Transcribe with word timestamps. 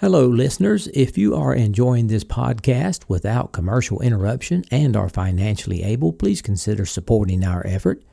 Hello, 0.00 0.26
listeners. 0.28 0.86
If 0.94 1.18
you 1.18 1.34
are 1.34 1.52
enjoying 1.52 2.06
this 2.06 2.22
podcast 2.22 3.08
without 3.08 3.50
commercial 3.50 4.00
interruption 4.00 4.62
and 4.70 4.96
are 4.96 5.08
financially 5.08 5.82
able, 5.82 6.12
please 6.12 6.40
consider 6.40 6.86
supporting 6.86 7.42
our 7.42 7.66
effort. 7.66 8.04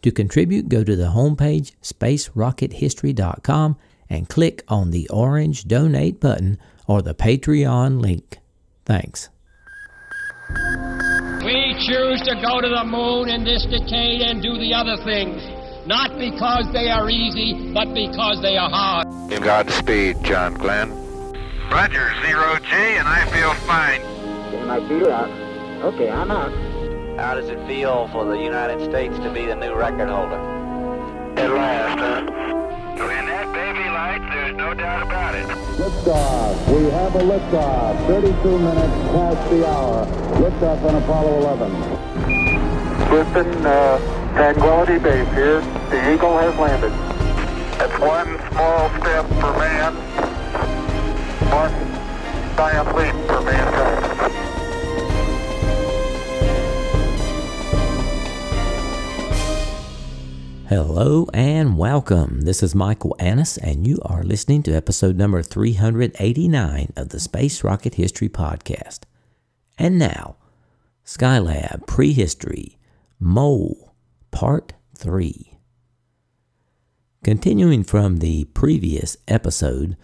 To 0.00 0.10
contribute, 0.10 0.70
go 0.70 0.82
to 0.82 0.96
the 0.96 1.08
homepage 1.08 1.72
spacerockethistory.com 1.82 3.76
and 4.08 4.26
click 4.26 4.64
on 4.68 4.90
the 4.90 5.06
orange 5.10 5.68
donate 5.68 6.18
button 6.18 6.56
or 6.86 7.02
the 7.02 7.14
Patreon 7.14 8.00
link. 8.00 8.38
Thanks. 8.86 9.28
We 11.44 11.74
choose 11.86 12.22
to 12.22 12.40
go 12.42 12.62
to 12.62 12.68
the 12.70 12.84
moon 12.86 13.28
in 13.28 13.44
this 13.44 13.66
decade 13.66 14.22
and 14.22 14.42
do 14.42 14.56
the 14.56 14.72
other 14.72 14.96
things, 15.04 15.42
not 15.86 16.16
because 16.18 16.72
they 16.72 16.88
are 16.88 17.10
easy, 17.10 17.70
but 17.74 17.92
because 17.92 18.40
they 18.40 18.56
are 18.56 18.70
hard. 18.70 19.06
Godspeed, 19.42 20.24
John 20.24 20.54
Glenn. 20.54 21.03
Roger, 21.70 22.12
zero 22.24 22.58
G, 22.60 22.74
and 22.74 23.08
I 23.08 23.24
feel 23.26 23.52
fine. 23.66 24.00
Getting 24.50 24.66
my 24.66 24.80
feet 24.88 25.06
out. 25.08 25.30
Okay, 25.82 26.10
I'm 26.10 26.30
out. 26.30 26.52
How 27.18 27.34
does 27.34 27.48
it 27.48 27.64
feel 27.66 28.08
for 28.08 28.24
the 28.24 28.36
United 28.36 28.88
States 28.90 29.16
to 29.18 29.30
be 29.30 29.46
the 29.46 29.56
new 29.56 29.74
record 29.74 30.08
holder? 30.08 30.38
At 31.36 31.50
last, 31.50 31.98
huh? 31.98 32.44
When 32.96 33.26
that 33.26 33.52
baby 33.52 33.88
lights, 33.90 34.24
there's 34.32 34.56
no 34.56 34.74
doubt 34.74 35.02
about 35.02 35.34
it. 35.34 35.46
Liftoff. 35.78 36.74
We 36.74 36.90
have 36.90 37.14
a 37.16 37.20
liftoff. 37.20 38.06
32 38.06 38.58
minutes 38.58 38.94
past 39.12 39.50
the 39.50 39.68
hour. 39.68 40.06
Liftoff 40.40 40.84
on 40.84 40.94
Apollo 41.02 41.38
11. 41.38 42.14
Houston, 43.10 43.66
uh, 43.66 43.98
Tranquility 44.34 44.98
Base 44.98 45.28
here. 45.34 45.60
The 45.90 46.14
Eagle 46.14 46.38
has 46.38 46.54
landed. 46.58 46.92
That's 47.78 47.98
one 48.00 48.38
small 48.50 48.88
step 49.00 49.26
for 49.40 49.52
man, 49.58 49.94
leap 52.96 53.14
for 53.26 53.40
mankind. 53.42 54.32
Hello 60.68 61.28
and 61.32 61.78
welcome. 61.78 62.40
This 62.40 62.62
is 62.62 62.74
Michael 62.74 63.14
Annis, 63.20 63.56
and 63.58 63.86
you 63.86 64.00
are 64.04 64.24
listening 64.24 64.62
to 64.64 64.74
episode 64.74 65.16
number 65.16 65.42
389 65.42 66.92
of 66.96 67.10
the 67.10 67.20
Space 67.20 67.62
Rocket 67.62 67.94
History 67.94 68.28
Podcast. 68.28 69.00
And 69.78 69.98
now, 69.98 70.36
Skylab 71.06 71.86
Prehistory 71.86 72.78
MOL 73.20 73.94
Part 74.32 74.72
3. 74.96 75.58
Continuing 77.22 77.84
from 77.84 78.16
the 78.16 78.44
previous 78.46 79.16
episode, 79.28 79.96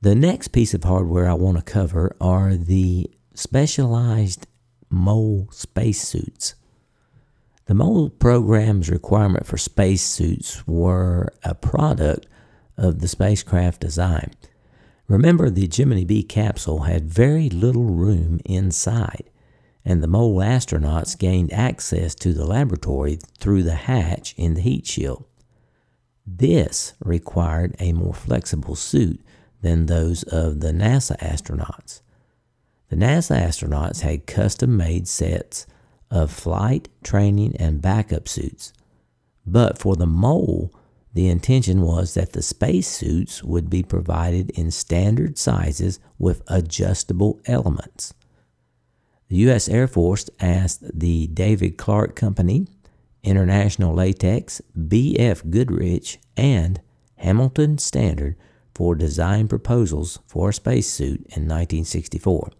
the 0.00 0.14
next 0.14 0.48
piece 0.48 0.74
of 0.74 0.84
hardware 0.84 1.28
I 1.28 1.34
want 1.34 1.56
to 1.56 1.62
cover 1.62 2.14
are 2.20 2.54
the 2.54 3.10
specialized 3.34 4.46
MOL 4.90 5.48
spacesuits. 5.50 6.54
The 7.66 7.74
MOL 7.74 8.10
program's 8.10 8.90
requirement 8.90 9.46
for 9.46 9.58
spacesuits 9.58 10.66
were 10.66 11.32
a 11.42 11.54
product 11.54 12.26
of 12.76 13.00
the 13.00 13.08
spacecraft 13.08 13.80
design. 13.80 14.32
Remember, 15.08 15.50
the 15.50 15.66
Gemini 15.66 16.04
B 16.04 16.22
capsule 16.22 16.80
had 16.80 17.10
very 17.10 17.48
little 17.48 17.84
room 17.84 18.40
inside, 18.44 19.30
and 19.84 20.02
the 20.02 20.08
MOL 20.08 20.36
astronauts 20.36 21.18
gained 21.18 21.52
access 21.52 22.14
to 22.16 22.32
the 22.32 22.44
laboratory 22.44 23.18
through 23.38 23.62
the 23.62 23.74
hatch 23.74 24.34
in 24.36 24.54
the 24.54 24.60
heat 24.60 24.86
shield. 24.86 25.24
This 26.26 26.94
required 27.04 27.76
a 27.78 27.92
more 27.92 28.14
flexible 28.14 28.74
suit 28.74 29.20
than 29.62 29.86
those 29.86 30.22
of 30.24 30.60
the 30.60 30.72
NASA 30.72 31.18
astronauts. 31.18 32.02
The 32.88 32.96
NASA 32.96 33.40
astronauts 33.40 34.02
had 34.02 34.26
custom 34.26 34.76
made 34.76 35.08
sets 35.08 35.66
of 36.10 36.30
flight, 36.30 36.88
training, 37.02 37.56
and 37.58 37.82
backup 37.82 38.28
suits. 38.28 38.72
But 39.44 39.78
for 39.78 39.96
the 39.96 40.06
MOL, 40.06 40.72
the 41.12 41.28
intention 41.28 41.80
was 41.80 42.14
that 42.14 42.32
the 42.32 42.42
spacesuits 42.42 43.42
would 43.42 43.70
be 43.70 43.82
provided 43.82 44.50
in 44.50 44.70
standard 44.70 45.38
sizes 45.38 45.98
with 46.18 46.42
adjustable 46.46 47.40
elements. 47.46 48.12
The 49.28 49.36
U.S. 49.36 49.68
Air 49.68 49.88
Force 49.88 50.30
asked 50.40 50.84
the 50.98 51.26
David 51.28 51.78
Clark 51.78 52.14
Company, 52.14 52.66
International 53.24 53.94
Latex, 53.94 54.60
B.F. 54.88 55.42
Goodrich, 55.48 56.18
and 56.36 56.80
Hamilton 57.16 57.78
Standard 57.78 58.36
for 58.76 58.94
design 58.94 59.48
proposals 59.48 60.18
for 60.26 60.50
a 60.50 60.52
spacesuit 60.52 61.20
in 61.20 61.48
1964. 61.48 62.50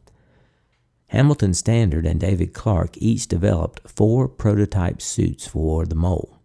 Hamilton 1.08 1.52
Standard 1.52 2.06
and 2.06 2.18
David 2.18 2.54
Clark 2.54 2.96
each 2.96 3.28
developed 3.28 3.86
four 3.86 4.26
prototype 4.26 5.02
suits 5.02 5.46
for 5.46 5.84
the 5.84 5.94
MOL. 5.94 6.40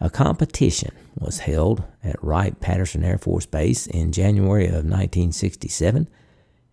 A 0.00 0.08
competition 0.08 0.92
was 1.14 1.40
held 1.40 1.84
at 2.02 2.24
Wright 2.24 2.58
Patterson 2.58 3.04
Air 3.04 3.18
Force 3.18 3.44
Base 3.44 3.86
in 3.86 4.12
January 4.12 4.64
of 4.64 4.86
1967, 4.86 6.08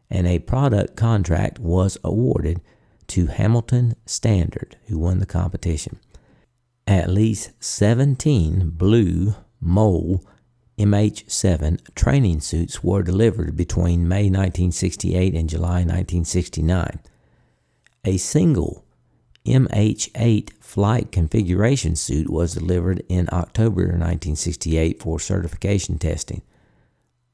and 0.10 0.28
a 0.28 0.40
product 0.40 0.96
contract 0.96 1.60
was 1.60 1.98
awarded 2.06 2.62
to 3.08 3.26
Hamilton 3.28 3.96
Standard, 4.06 4.78
who 4.88 4.98
won 4.98 5.20
the 5.20 5.26
competition. 5.26 6.00
At 6.88 7.10
least 7.10 7.52
17 7.60 8.70
blue 8.70 9.36
MOL 9.60 10.24
MH7 10.82 11.94
training 11.94 12.40
suits 12.40 12.84
were 12.84 13.04
delivered 13.04 13.56
between 13.56 14.08
May 14.08 14.32
1968 14.32 15.36
and 15.36 15.48
July 15.48 15.84
1969. 15.84 17.00
A 18.04 18.18
single 18.18 18.84
MH8 19.46 20.50
flight 20.60 21.12
configuration 21.12 21.96
suit 21.96 22.32
was 22.32 22.56
delivered 22.56 23.04
in 23.10 23.30
October 23.32 23.84
1968 23.84 25.00
for 25.00 25.20
certification 25.20 26.00
testing. 26.00 26.42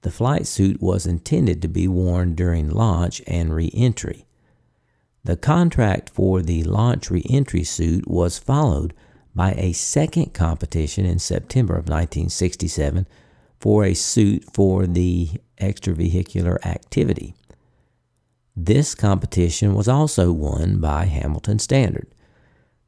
The 0.01 0.11
flight 0.11 0.45
suit 0.45 0.81
was 0.81 1.05
intended 1.05 1.61
to 1.61 1.69
be 1.69 1.87
worn 1.87 2.35
during 2.35 2.69
launch 2.69 3.21
and 3.27 3.55
re 3.55 3.71
entry. 3.73 4.25
The 5.23 5.37
contract 5.37 6.09
for 6.09 6.41
the 6.41 6.65
launch 6.65 7.09
re 7.09 7.25
entry 7.29 7.63
suit 7.63 8.09
was 8.09 8.39
followed 8.39 8.93
by 9.33 9.53
a 9.53 9.71
second 9.71 10.33
competition 10.33 11.05
in 11.05 11.19
September 11.19 11.75
of 11.75 11.87
1967 11.87 13.07
for 13.59 13.83
a 13.83 13.93
suit 13.93 14.45
for 14.53 14.85
the 14.85 15.29
extravehicular 15.59 16.63
activity. 16.65 17.33
This 18.55 18.95
competition 18.95 19.75
was 19.75 19.87
also 19.87 20.31
won 20.31 20.79
by 20.79 21.05
Hamilton 21.05 21.59
Standard. 21.59 22.07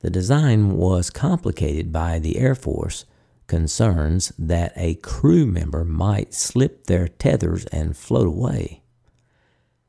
The 0.02 0.10
design 0.10 0.72
was 0.72 1.10
complicated 1.10 1.92
by 1.92 2.20
the 2.20 2.38
Air 2.38 2.56
Force 2.56 3.06
concerns 3.48 4.32
that 4.38 4.72
a 4.76 4.96
crew 4.96 5.46
member 5.46 5.84
might 5.84 6.34
slip 6.34 6.86
their 6.86 7.08
tethers 7.08 7.66
and 7.68 7.98
float 7.98 8.28
away. 8.28 8.84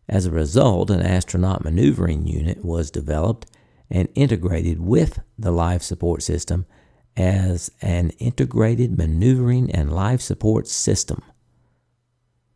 As 0.08 0.26
a 0.26 0.30
result, 0.30 0.90
an 0.90 1.02
astronaut 1.02 1.62
maneuvering 1.62 2.26
unit 2.26 2.64
was 2.64 2.90
developed 2.90 3.46
and 3.88 4.08
integrated 4.14 4.80
with 4.80 5.20
the 5.38 5.52
life 5.52 5.82
support 5.82 6.22
system 6.22 6.66
as 7.16 7.70
an 7.82 8.10
integrated 8.18 8.96
maneuvering 8.96 9.70
and 9.70 9.92
life 9.92 10.20
support 10.20 10.68
system. 10.68 11.22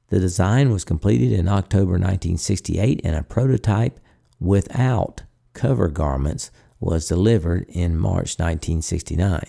The 0.08 0.20
design 0.20 0.70
was 0.70 0.84
completed 0.84 1.32
in 1.32 1.48
October 1.48 1.92
1968 1.92 3.00
and 3.04 3.16
a 3.16 3.22
prototype 3.22 3.98
without 4.38 5.22
cover 5.54 5.88
garments 5.88 6.50
was 6.78 7.08
delivered 7.08 7.64
in 7.68 7.98
March 7.98 8.38
1969. 8.38 9.42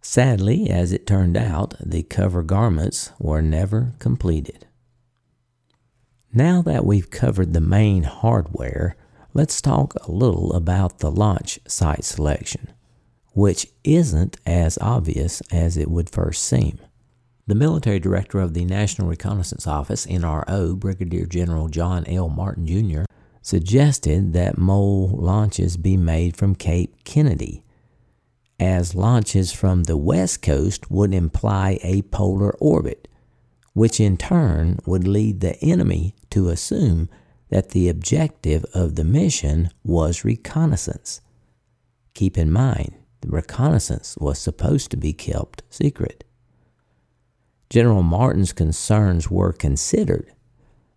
Sadly, 0.00 0.70
as 0.70 0.92
it 0.92 1.06
turned 1.06 1.36
out, 1.36 1.74
the 1.84 2.02
cover 2.02 2.42
garments 2.42 3.12
were 3.18 3.42
never 3.42 3.92
completed. 3.98 4.66
Now 6.32 6.62
that 6.62 6.84
we've 6.84 7.10
covered 7.10 7.52
the 7.52 7.60
main 7.60 8.04
hardware, 8.04 8.96
let's 9.34 9.60
talk 9.60 9.94
a 9.96 10.10
little 10.10 10.52
about 10.52 10.98
the 10.98 11.10
launch 11.10 11.58
site 11.66 12.04
selection, 12.04 12.68
which 13.38 13.68
isn't 13.84 14.36
as 14.44 14.76
obvious 14.80 15.40
as 15.52 15.76
it 15.76 15.88
would 15.88 16.10
first 16.10 16.42
seem. 16.42 16.76
The 17.46 17.54
military 17.54 18.00
director 18.00 18.40
of 18.40 18.52
the 18.52 18.64
National 18.64 19.06
Reconnaissance 19.06 19.64
Office, 19.64 20.06
NRO, 20.06 20.76
Brigadier 20.76 21.24
General 21.24 21.68
John 21.68 22.04
L. 22.08 22.28
Martin 22.28 22.66
Jr., 22.66 23.04
suggested 23.40 24.32
that 24.32 24.58
MOL 24.58 25.10
launches 25.10 25.76
be 25.76 25.96
made 25.96 26.36
from 26.36 26.56
Cape 26.56 27.04
Kennedy, 27.04 27.62
as 28.58 28.96
launches 28.96 29.52
from 29.52 29.84
the 29.84 29.96
west 29.96 30.42
coast 30.42 30.90
would 30.90 31.14
imply 31.14 31.78
a 31.84 32.02
polar 32.02 32.56
orbit, 32.56 33.06
which 33.72 34.00
in 34.00 34.16
turn 34.16 34.80
would 34.84 35.06
lead 35.06 35.38
the 35.38 35.56
enemy 35.62 36.16
to 36.30 36.48
assume 36.48 37.08
that 37.50 37.70
the 37.70 37.88
objective 37.88 38.64
of 38.74 38.96
the 38.96 39.04
mission 39.04 39.70
was 39.84 40.24
reconnaissance. 40.24 41.20
Keep 42.14 42.36
in 42.36 42.50
mind, 42.50 42.96
the 43.20 43.28
reconnaissance 43.28 44.16
was 44.20 44.38
supposed 44.38 44.90
to 44.90 44.96
be 44.96 45.12
kept 45.12 45.62
secret. 45.70 46.24
General 47.70 48.02
Martin's 48.02 48.52
concerns 48.52 49.30
were 49.30 49.52
considered, 49.52 50.32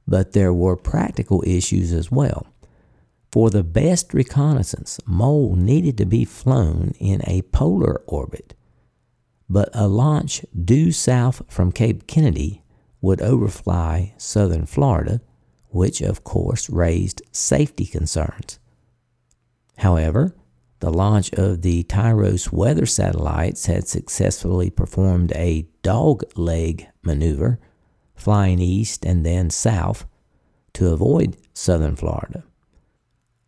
but 0.08 0.34
there 0.34 0.54
were 0.54 0.78
practical 0.78 1.44
issues 1.46 1.92
as 1.92 2.12
well. 2.12 2.48
For 3.32 3.50
the 3.50 3.64
best 3.64 4.14
reconnaissance, 4.14 5.00
MOL 5.06 5.56
needed 5.56 5.98
to 5.98 6.06
be 6.06 6.26
flown 6.26 6.94
in 7.00 7.22
a 7.26 7.44
polar 7.44 8.02
orbit, 8.08 8.54
but 9.50 9.70
a 9.74 9.88
launch 9.88 10.46
due 10.54 10.92
south 10.92 11.42
from 11.50 11.72
Cape 11.72 12.08
Kennedy 12.08 12.62
would 13.02 13.22
overfly 13.22 14.14
southern 14.18 14.66
Florida, 14.66 15.22
which 15.70 16.02
of 16.02 16.24
course 16.24 16.70
raised 16.70 17.22
safety 17.32 17.86
concerns. 17.86 18.60
However, 19.78 20.36
the 20.82 20.92
launch 20.92 21.32
of 21.34 21.62
the 21.62 21.84
Tiros 21.84 22.52
weather 22.52 22.88
satellites 22.88 23.68
had 23.68 23.88
successfully 23.88 24.72
performed 24.72 25.32
a 25.36 25.68
dog 25.84 26.24
leg 26.36 26.88
maneuver, 27.04 27.60
flying 28.16 28.60
east 28.60 29.06
and 29.06 29.24
then 29.24 29.52
south 29.52 30.06
to 30.74 30.92
avoid 30.92 31.38
southern 31.54 31.96
Florida. 31.96 32.44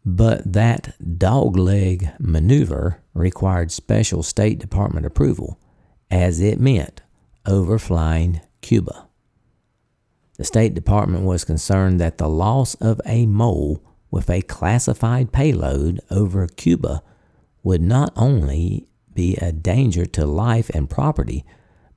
But 0.06 0.54
that 0.54 0.96
dogleg 1.02 2.14
maneuver 2.20 3.02
required 3.16 3.72
special 3.72 4.22
State 4.22 4.60
Department 4.60 5.06
approval, 5.06 5.60
as 6.12 6.40
it 6.40 6.60
meant 6.60 7.02
overflying 7.48 8.42
Cuba. 8.62 9.08
The 10.38 10.44
State 10.44 10.76
Department 10.76 11.24
was 11.24 11.46
concerned 11.46 12.00
that 12.00 12.20
the 12.20 12.30
loss 12.30 12.76
of 12.76 13.02
a 13.08 13.26
MOL 13.26 13.82
with 14.12 14.30
a 14.30 14.44
classified 14.44 15.32
payload 15.32 16.00
over 16.12 16.46
Cuba 16.48 17.02
would 17.64 17.82
not 17.82 18.12
only 18.16 18.88
be 19.14 19.36
a 19.38 19.52
danger 19.52 20.06
to 20.06 20.26
life 20.26 20.70
and 20.70 20.90
property, 20.90 21.46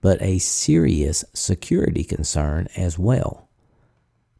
but 0.00 0.22
a 0.22 0.38
serious 0.38 1.24
security 1.34 2.04
concern 2.04 2.68
as 2.76 2.98
well. 2.98 3.48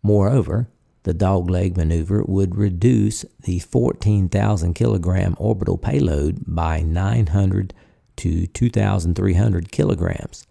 Moreover, 0.02 0.68
the 1.02 1.14
dogleg 1.14 1.76
maneuver 1.76 2.24
would 2.24 2.56
reduce 2.56 3.24
the 3.40 3.58
14,000 3.60 4.74
kilogram 4.74 5.36
orbital 5.38 5.78
payload 5.78 6.42
by 6.46 6.80
900 6.80 7.72
to 8.16 8.46
2,300 8.46 9.70
kilograms, 9.70 10.46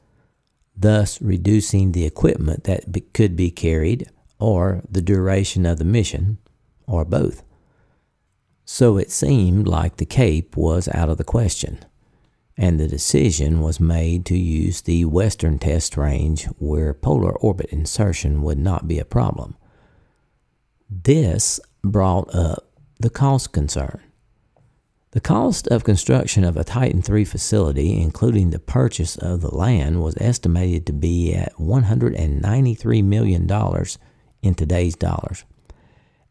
thus 0.75 1.21
reducing 1.21 1.91
the 1.91 2.05
equipment 2.05 2.65
that 2.65 3.13
could 3.13 3.35
be 3.35 3.51
carried 3.51 4.09
or 4.39 4.81
the 4.89 5.01
duration 5.01 5.65
of 5.65 5.77
the 5.77 5.85
mission, 5.85 6.37
or 6.87 7.05
both. 7.05 7.43
So 8.65 8.97
it 8.97 9.11
seemed 9.11 9.67
like 9.67 9.97
the 9.97 10.05
Cape 10.05 10.57
was 10.57 10.89
out 10.89 11.07
of 11.07 11.17
the 11.17 11.23
question, 11.23 11.85
and 12.57 12.79
the 12.79 12.87
decision 12.87 13.61
was 13.61 13.79
made 13.79 14.25
to 14.25 14.37
use 14.37 14.81
the 14.81 15.05
western 15.05 15.59
test 15.59 15.95
range 15.95 16.45
where 16.57 16.95
polar 16.95 17.37
orbit 17.37 17.67
insertion 17.67 18.41
would 18.41 18.57
not 18.57 18.87
be 18.87 18.97
a 18.97 19.05
problem. 19.05 19.55
This 20.89 21.59
brought 21.83 22.33
up 22.33 22.67
the 22.99 23.11
cost 23.11 23.51
concern. 23.51 24.01
The 25.11 25.21
cost 25.21 25.67
of 25.67 25.83
construction 25.83 26.43
of 26.43 26.57
a 26.57 26.63
Titan 26.63 27.03
III 27.07 27.23
facility, 27.23 28.01
including 28.01 28.49
the 28.49 28.59
purchase 28.59 29.15
of 29.15 29.41
the 29.41 29.55
land, 29.55 30.01
was 30.01 30.17
estimated 30.17 30.87
to 30.87 30.93
be 30.93 31.33
at 31.33 31.53
$193 31.55 33.03
million 33.03 33.49
in 34.41 34.55
today's 34.55 34.95
dollars. 34.95 35.45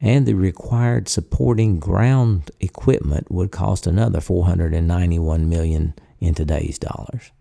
And 0.00 0.26
the 0.26 0.34
required 0.34 1.08
supporting 1.08 1.78
ground 1.78 2.50
equipment 2.60 3.30
would 3.30 3.50
cost 3.50 3.86
another 3.86 4.20
491 4.20 5.48
million 5.48 5.94
in 6.20 6.34
today's 6.34 6.78
dollars. 6.78 7.32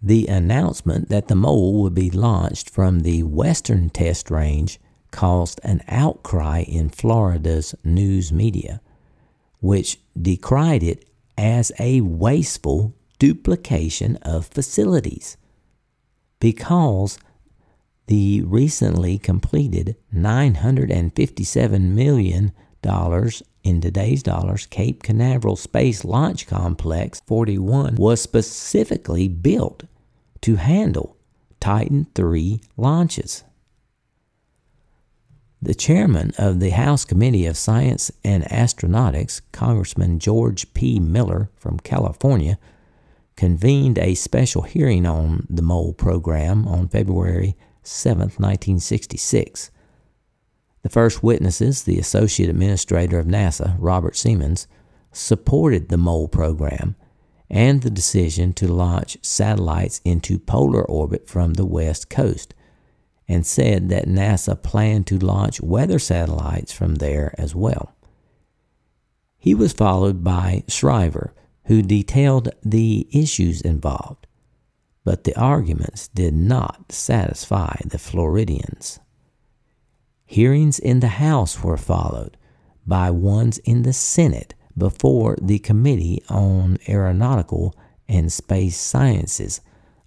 The 0.00 0.26
announcement 0.26 1.08
that 1.08 1.28
the 1.28 1.34
MOL 1.34 1.82
would 1.82 1.94
be 1.94 2.10
launched 2.10 2.70
from 2.70 3.00
the 3.00 3.22
western 3.22 3.90
test 3.90 4.30
range 4.30 4.78
caused 5.10 5.60
an 5.64 5.82
outcry 5.88 6.60
in 6.60 6.90
Florida's 6.90 7.74
news 7.84 8.32
media, 8.32 8.80
which 9.60 10.00
decried 10.20 10.82
it 10.82 11.08
as 11.38 11.72
a 11.78 12.00
wasteful 12.00 12.94
duplication 13.18 14.16
of 14.18 14.46
facilities 14.46 15.36
because 16.40 17.18
the 18.06 18.42
recently 18.42 19.18
completed 19.18 19.96
$957 20.14 21.80
million 21.80 22.52
in 23.62 23.80
today's 23.80 24.22
dollars 24.22 24.66
Cape 24.66 25.02
Canaveral 25.02 25.56
Space 25.56 26.04
Launch 26.04 26.46
Complex 26.46 27.22
41 27.26 27.96
was 27.96 28.20
specifically 28.20 29.26
built 29.26 29.84
to 30.42 30.56
handle 30.56 31.16
Titan 31.60 32.06
III 32.18 32.60
launches. 32.76 33.42
The 35.62 35.74
chairman 35.74 36.32
of 36.36 36.60
the 36.60 36.70
House 36.70 37.06
Committee 37.06 37.46
of 37.46 37.56
Science 37.56 38.12
and 38.22 38.44
Astronautics, 38.44 39.40
Congressman 39.50 40.18
George 40.18 40.74
P. 40.74 41.00
Miller 41.00 41.48
from 41.56 41.80
California, 41.80 42.58
convened 43.34 43.98
a 43.98 44.14
special 44.14 44.62
hearing 44.62 45.06
on 45.06 45.46
the 45.48 45.62
MOL 45.62 45.94
program 45.94 46.68
on 46.68 46.88
February 46.88 47.56
7, 47.86 48.18
1966. 48.18 49.70
The 50.82 50.88
first 50.88 51.22
witnesses, 51.22 51.84
the 51.84 51.98
Associate 51.98 52.48
Administrator 52.48 53.18
of 53.18 53.26
NASA, 53.26 53.76
Robert 53.78 54.14
Seamans, 54.14 54.66
supported 55.12 55.88
the 55.88 55.96
MOL 55.96 56.28
program 56.28 56.96
and 57.48 57.82
the 57.82 57.90
decision 57.90 58.52
to 58.54 58.66
launch 58.66 59.16
satellites 59.22 60.00
into 60.04 60.38
polar 60.38 60.84
orbit 60.84 61.28
from 61.28 61.54
the 61.54 61.66
West 61.66 62.10
Coast 62.10 62.54
and 63.28 63.46
said 63.46 63.88
that 63.88 64.06
NASA 64.06 64.60
planned 64.60 65.06
to 65.06 65.18
launch 65.18 65.60
weather 65.60 65.98
satellites 65.98 66.72
from 66.72 66.96
there 66.96 67.34
as 67.38 67.54
well. 67.54 67.94
He 69.38 69.54
was 69.54 69.72
followed 69.72 70.24
by 70.24 70.64
Schriever, 70.68 71.32
who 71.66 71.82
detailed 71.82 72.50
the 72.62 73.08
issues 73.12 73.60
involved, 73.60 74.26
but 75.04 75.24
the 75.24 75.38
arguments 75.38 76.08
did 76.08 76.34
not 76.34 76.90
satisfy 76.90 77.76
the 77.84 77.98
Floridians. 77.98 78.98
Hearings 80.24 80.78
in 80.78 81.00
the 81.00 81.08
House 81.08 81.62
were 81.62 81.76
followed 81.76 82.36
by 82.86 83.10
ones 83.10 83.58
in 83.58 83.82
the 83.82 83.92
Senate 83.92 84.54
before 84.76 85.36
the 85.40 85.58
Committee 85.58 86.22
on 86.28 86.78
Aeronautical 86.88 87.74
and 88.08 88.32
Space 88.32 88.76
Sciences 88.76 89.60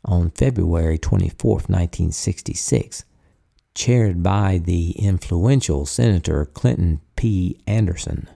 on 0.03 0.31
February 0.31 0.97
24, 0.97 1.51
1966, 1.51 3.05
chaired 3.75 4.23
by 4.23 4.57
the 4.57 4.91
influential 4.91 5.85
Senator 5.85 6.45
Clinton 6.45 7.01
P. 7.15 7.59
Anderson. 7.67 8.27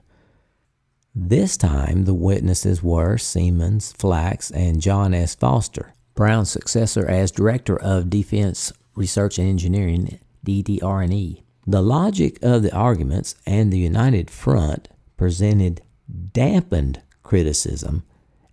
This 1.14 1.56
time, 1.56 2.04
the 2.04 2.14
witnesses 2.14 2.82
were 2.82 3.16
Seamans, 3.16 3.94
Flax, 3.96 4.50
and 4.50 4.80
John 4.80 5.12
S. 5.12 5.34
Foster, 5.34 5.92
Brown's 6.14 6.50
successor 6.50 7.06
as 7.06 7.30
Director 7.30 7.76
of 7.76 8.10
Defense 8.10 8.72
Research 8.94 9.38
and 9.38 9.48
Engineering, 9.48 10.18
DDR&E. 10.46 11.42
The 11.66 11.82
logic 11.82 12.38
of 12.42 12.62
the 12.62 12.74
arguments 12.74 13.34
and 13.46 13.72
the 13.72 13.78
United 13.78 14.30
Front 14.30 14.88
presented 15.16 15.82
dampened 16.32 17.02
criticism 17.22 18.02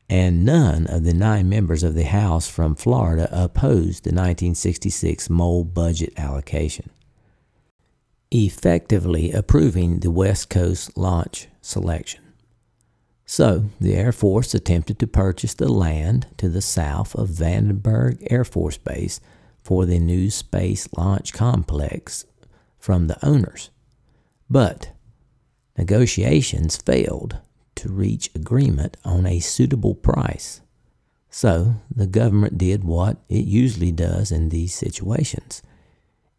and 0.10 0.44
none 0.44 0.88
of 0.88 1.04
the 1.04 1.14
nine 1.14 1.48
members 1.48 1.84
of 1.84 1.94
the 1.94 2.04
House 2.04 2.50
from 2.50 2.76
Florida 2.76 3.30
opposed 3.32 4.04
the 4.04 4.10
1966 4.10 5.30
MOL 5.30 5.64
budget 5.64 6.14
allocation, 6.18 6.90
effectively 8.32 9.32
approving 9.32 10.00
the 10.00 10.10
West 10.10 10.50
Coast 10.50 10.98
launch 10.98 11.48
selection. 11.62 12.29
So, 13.32 13.66
the 13.80 13.94
Air 13.94 14.12
Force 14.12 14.56
attempted 14.56 14.98
to 14.98 15.06
purchase 15.06 15.54
the 15.54 15.72
land 15.72 16.26
to 16.38 16.50
the 16.50 16.64
south 16.64 17.14
of 17.14 17.30
Vandenberg 17.30 18.26
Air 18.28 18.44
Force 18.44 18.80
Base 18.80 19.22
for 19.64 19.86
the 19.86 20.00
new 20.00 20.32
space 20.32 20.90
launch 20.98 21.32
complex 21.32 22.26
from 22.80 23.06
the 23.06 23.24
owners. 23.24 23.70
But 24.50 24.94
negotiations 25.78 26.78
failed 26.78 27.38
to 27.76 27.90
reach 27.90 28.34
agreement 28.34 28.98
on 29.06 29.28
a 29.28 29.42
suitable 29.42 29.94
price. 29.94 30.62
So 31.30 31.76
the 31.96 32.08
government 32.08 32.58
did 32.58 32.84
what 32.84 33.18
it 33.30 33.46
usually 33.46 33.92
does 33.92 34.32
in 34.32 34.50
these 34.50 34.74
situations 34.74 35.62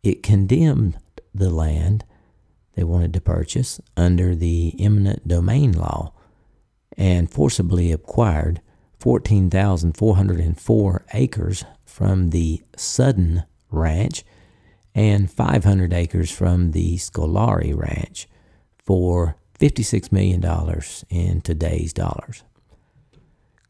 it 0.02 0.24
condemned 0.24 0.98
the 1.32 1.50
land 1.50 2.04
they 2.74 2.82
wanted 2.82 3.14
to 3.14 3.20
purchase 3.20 3.80
under 3.96 4.34
the 4.34 4.74
eminent 4.80 5.28
domain 5.28 5.70
law 5.70 6.14
and 6.96 7.30
forcibly 7.30 7.92
acquired 7.92 8.60
14,404 8.98 11.04
acres 11.14 11.64
from 11.84 12.30
the 12.30 12.62
Sudden 12.76 13.44
Ranch 13.70 14.24
and 14.94 15.30
500 15.30 15.92
acres 15.92 16.30
from 16.30 16.72
the 16.72 16.96
Scolari 16.96 17.76
Ranch 17.76 18.28
for 18.78 19.36
$56 19.58 20.10
million 20.10 20.44
in 21.08 21.40
today's 21.40 21.92
dollars. 21.92 22.42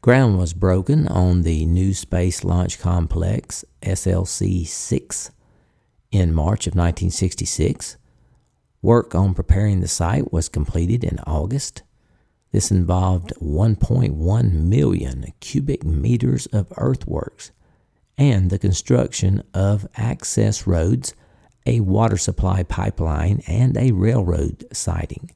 Ground 0.01 0.39
was 0.39 0.53
broken 0.53 1.07
on 1.07 1.43
the 1.43 1.65
New 1.65 1.93
Space 1.93 2.43
Launch 2.43 2.79
Complex 2.79 3.63
SLC 3.83 4.65
6 4.65 5.31
in 6.11 6.33
March 6.33 6.65
of 6.65 6.71
1966. 6.71 7.97
Work 8.81 9.13
on 9.13 9.35
preparing 9.35 9.79
the 9.79 9.87
site 9.87 10.33
was 10.33 10.49
completed 10.49 11.03
in 11.03 11.19
August. 11.27 11.83
This 12.51 12.71
involved 12.71 13.33
1.1 13.41 14.51
million 14.53 15.33
cubic 15.39 15.83
meters 15.85 16.47
of 16.47 16.71
earthworks 16.77 17.51
and 18.17 18.49
the 18.49 18.59
construction 18.59 19.41
of 19.53 19.87
access 19.95 20.67
roads, 20.67 21.13
a 21.65 21.79
water 21.79 22.17
supply 22.17 22.63
pipeline, 22.63 23.41
and 23.47 23.77
a 23.77 23.91
railroad 23.91 24.65
siding. 24.73 25.31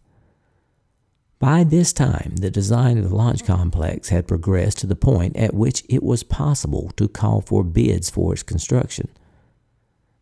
By 1.40 1.64
this 1.64 1.94
time, 1.94 2.36
the 2.38 2.52
design 2.52 2.98
of 2.98 3.10
the 3.10 3.16
launch 3.16 3.46
complex 3.46 4.10
had 4.10 4.28
progressed 4.28 4.80
to 4.80 4.88
the 4.88 4.96
point 4.96 5.36
at 5.38 5.54
which 5.54 5.84
it 5.90 6.04
was 6.04 6.24
possible 6.24 6.92
to 6.98 7.08
call 7.08 7.42
for 7.42 7.64
bids 7.64 8.10
for 8.10 8.34
its 8.34 8.44
construction. 8.44 9.10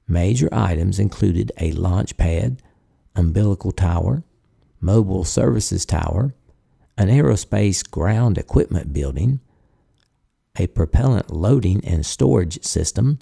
Major 0.07 0.49
items 0.51 0.99
included 0.99 1.51
a 1.59 1.71
launch 1.71 2.17
pad, 2.17 2.61
umbilical 3.15 3.71
tower, 3.71 4.23
mobile 4.81 5.23
services 5.23 5.85
tower, 5.85 6.33
an 6.97 7.07
aerospace 7.07 7.89
ground 7.89 8.37
equipment 8.37 8.93
building, 8.93 9.39
a 10.57 10.67
propellant 10.67 11.31
loading 11.31 11.83
and 11.85 12.05
storage 12.05 12.63
system, 12.63 13.19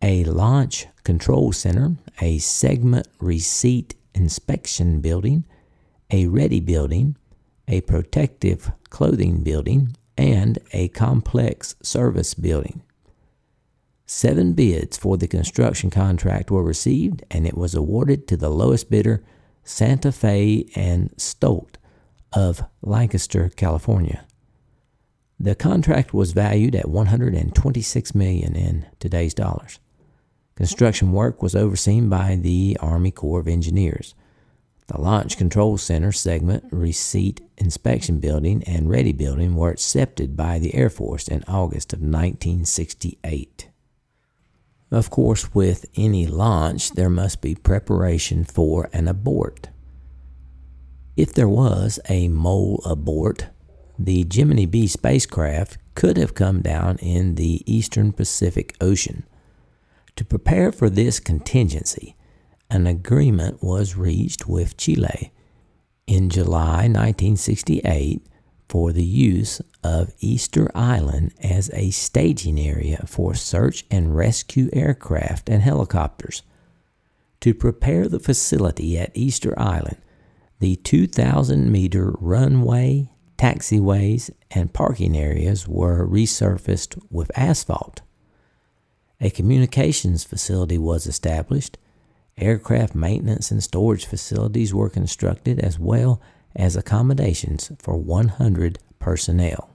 a 0.00 0.24
launch 0.24 0.86
control 1.04 1.52
center, 1.52 1.96
a 2.20 2.38
segment 2.38 3.08
receipt 3.20 3.94
inspection 4.14 5.00
building, 5.00 5.44
a 6.10 6.26
ready 6.26 6.60
building, 6.60 7.16
a 7.66 7.80
protective 7.82 8.70
clothing 8.90 9.42
building, 9.42 9.96
and 10.16 10.58
a 10.72 10.88
complex 10.88 11.74
service 11.82 12.34
building. 12.34 12.82
Seven 14.06 14.52
bids 14.52 14.98
for 14.98 15.16
the 15.16 15.26
construction 15.26 15.88
contract 15.88 16.50
were 16.50 16.62
received, 16.62 17.24
and 17.30 17.46
it 17.46 17.56
was 17.56 17.74
awarded 17.74 18.28
to 18.28 18.36
the 18.36 18.50
lowest 18.50 18.90
bidder, 18.90 19.24
Santa 19.64 20.12
Fe 20.12 20.66
and 20.76 21.14
Stolt 21.16 21.78
of 22.32 22.62
Lancaster, 22.82 23.50
California. 23.56 24.26
The 25.38 25.54
contract 25.54 26.14
was 26.14 26.32
valued 26.32 26.74
at 26.74 26.88
126 26.88 28.14
million 28.14 28.54
in 28.54 28.86
today's 29.00 29.34
dollars. 29.34 29.80
Construction 30.54 31.12
work 31.12 31.42
was 31.42 31.56
overseen 31.56 32.08
by 32.08 32.36
the 32.36 32.76
Army 32.80 33.10
Corps 33.10 33.40
of 33.40 33.48
Engineers. 33.48 34.14
The 34.86 35.00
Launch 35.00 35.36
Control 35.36 35.78
Center 35.78 36.12
segment, 36.12 36.64
receipt 36.70 37.40
inspection 37.56 38.20
building, 38.20 38.62
and 38.64 38.90
ready 38.90 39.12
building 39.12 39.56
were 39.56 39.70
accepted 39.70 40.36
by 40.36 40.58
the 40.58 40.74
Air 40.74 40.90
Force 40.90 41.26
in 41.28 41.42
August 41.48 41.92
of 41.92 42.00
1968. 42.00 43.68
Of 44.90 45.08
course, 45.08 45.54
with 45.54 45.86
any 45.96 46.26
launch, 46.26 46.92
there 46.92 47.08
must 47.08 47.40
be 47.40 47.54
preparation 47.54 48.44
for 48.44 48.90
an 48.92 49.08
abort. 49.08 49.70
If 51.16 51.34
there 51.34 51.48
was 51.48 52.00
a 52.08 52.28
MOL 52.28 52.80
abort, 52.86 53.48
the 53.98 54.24
Gemini 54.24 54.64
B 54.64 54.86
spacecraft 54.86 55.76
could 55.94 56.16
have 56.16 56.34
come 56.34 56.62
down 56.62 56.96
in 56.98 57.34
the 57.34 57.62
eastern 57.70 58.12
Pacific 58.12 58.74
Ocean. 58.80 59.24
To 60.16 60.24
prepare 60.24 60.72
for 60.72 60.88
this 60.88 61.20
contingency, 61.20 62.16
an 62.70 62.86
agreement 62.86 63.62
was 63.62 63.96
reached 63.96 64.48
with 64.48 64.78
Chile 64.78 65.32
in 66.06 66.30
July 66.30 66.88
1968 66.88 68.26
for 68.68 68.90
the 68.90 69.04
use 69.04 69.60
of 69.84 70.14
Easter 70.20 70.70
Island 70.74 71.34
as 71.42 71.70
a 71.74 71.90
staging 71.90 72.58
area 72.58 73.04
for 73.06 73.34
search 73.34 73.84
and 73.90 74.16
rescue 74.16 74.70
aircraft 74.72 75.50
and 75.50 75.62
helicopters. 75.62 76.42
To 77.42 77.52
prepare 77.52 78.08
the 78.08 78.20
facility 78.20 78.98
at 78.98 79.14
Easter 79.14 79.52
Island, 79.58 79.98
the 80.62 80.76
2,000 80.76 81.72
meter 81.72 82.14
runway, 82.20 83.10
taxiways, 83.36 84.30
and 84.52 84.72
parking 84.72 85.16
areas 85.16 85.66
were 85.66 86.06
resurfaced 86.06 86.96
with 87.10 87.36
asphalt. 87.36 88.00
A 89.20 89.28
communications 89.28 90.22
facility 90.22 90.78
was 90.78 91.08
established. 91.08 91.78
Aircraft 92.38 92.94
maintenance 92.94 93.50
and 93.50 93.60
storage 93.60 94.06
facilities 94.06 94.72
were 94.72 94.88
constructed 94.88 95.58
as 95.58 95.80
well 95.80 96.22
as 96.54 96.76
accommodations 96.76 97.72
for 97.80 97.96
100 97.96 98.78
personnel. 99.00 99.68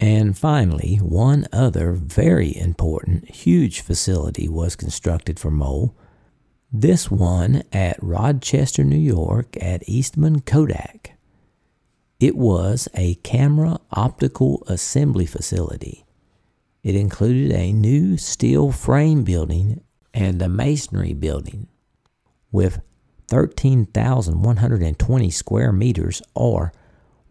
And 0.00 0.36
finally, 0.36 0.96
one 0.96 1.46
other 1.52 1.92
very 1.92 2.56
important, 2.56 3.30
huge 3.30 3.78
facility 3.78 4.48
was 4.48 4.74
constructed 4.74 5.38
for 5.38 5.52
MOL. 5.52 5.94
This 6.72 7.10
one 7.10 7.64
at 7.72 8.00
Rochester, 8.00 8.84
New 8.84 8.94
York, 8.94 9.56
at 9.60 9.82
Eastman 9.88 10.42
Kodak. 10.42 11.14
It 12.20 12.36
was 12.36 12.86
a 12.94 13.16
camera 13.16 13.80
optical 13.90 14.62
assembly 14.68 15.26
facility. 15.26 16.04
It 16.84 16.94
included 16.94 17.50
a 17.50 17.72
new 17.72 18.16
steel 18.16 18.70
frame 18.70 19.24
building 19.24 19.82
and 20.14 20.40
a 20.40 20.48
masonry 20.48 21.12
building 21.12 21.66
with 22.52 22.80
13,120 23.26 25.30
square 25.30 25.72
meters 25.72 26.22
or 26.36 26.72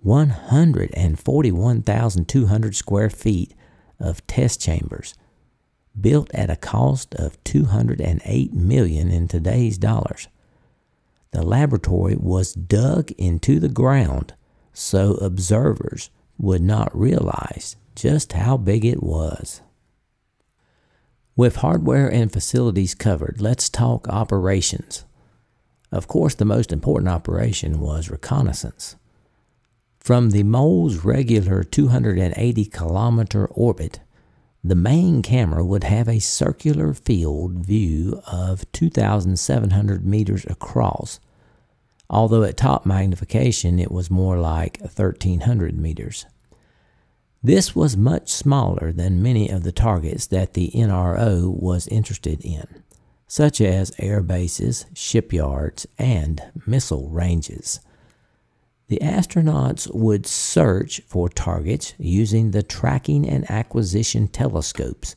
141,200 0.02 2.76
square 2.76 3.10
feet 3.10 3.54
of 4.02 4.28
test 4.28 4.60
chambers 4.60 5.14
built 6.00 6.34
at 6.34 6.50
a 6.50 6.56
cost 6.56 7.16
of 7.16 7.42
208 7.44 8.54
million 8.54 9.12
in 9.12 9.28
today's 9.28 9.78
dollars. 9.78 10.28
The 11.32 11.44
laboratory 11.44 12.16
was 12.16 12.54
dug 12.54 13.12
into 13.12 13.60
the 13.60 13.70
ground 13.70 14.34
so 14.74 15.16
observers 15.16 16.10
would 16.38 16.62
not 16.62 16.98
realize 16.98 17.76
just 17.96 18.34
how 18.34 18.58
big 18.58 18.86
it 18.86 19.04
was. 19.04 19.62
With 21.36 21.58
hardware 21.58 22.12
and 22.12 22.32
facilities 22.32 22.96
covered, 22.96 23.42
let's 23.42 23.70
talk 23.70 24.08
operations. 24.08 25.06
Of 25.92 26.08
course, 26.08 26.36
the 26.36 26.46
most 26.46 26.72
important 26.72 27.10
operation 27.10 27.80
was 27.80 28.10
reconnaissance. 28.10 28.96
From 30.00 30.30
the 30.30 30.44
MOL's 30.44 31.04
regular 31.04 31.64
280 31.64 32.66
kilometer 32.66 33.48
orbit, 33.48 34.00
the 34.64 34.76
main 34.76 35.22
camera 35.22 35.64
would 35.66 35.84
have 35.84 36.08
a 36.08 36.20
circular 36.20 36.94
field 36.94 37.66
view 37.66 38.22
of 38.28 38.70
2,700 38.72 40.06
meters 40.06 40.46
across, 40.48 41.20
although 42.10 42.44
at 42.44 42.58
top 42.58 42.86
magnification 42.86 43.80
it 43.80 43.92
was 43.92 44.12
more 44.12 44.38
like 44.38 44.80
1,300 44.82 45.78
meters. 45.78 46.26
This 47.42 47.74
was 47.76 47.96
much 47.96 48.30
smaller 48.30 48.92
than 48.92 49.24
many 49.24 49.50
of 49.50 49.64
the 49.64 49.72
targets 49.72 50.28
that 50.28 50.54
the 50.54 50.72
NRO 50.76 51.50
was 51.50 51.88
interested 51.88 52.44
in 52.44 52.84
such 53.30 53.62
as 53.62 53.94
air 54.00 54.22
bases, 54.22 54.88
shipyards, 54.94 55.86
and 56.00 56.42
missile 56.66 57.08
ranges. 57.10 57.80
The 58.90 59.00
astronauts 59.04 59.94
would 59.94 60.26
search 60.26 61.00
for 61.06 61.30
targets 61.30 61.94
using 62.00 62.50
the 62.50 62.64
tracking 62.64 63.30
and 63.30 63.50
acquisition 63.50 64.28
telescopes, 64.28 65.16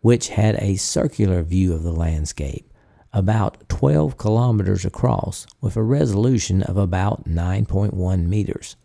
which 0.00 0.28
had 0.28 0.54
a 0.60 0.76
circular 0.76 1.42
view 1.42 1.74
of 1.74 1.82
the 1.82 1.92
landscape, 1.92 2.72
about 3.12 3.68
12 3.68 4.16
kilometers 4.16 4.84
across, 4.84 5.44
with 5.60 5.76
a 5.76 5.82
resolution 5.82 6.62
of 6.62 6.76
about 6.76 7.24
9.1 7.24 8.28
meters. 8.28 8.76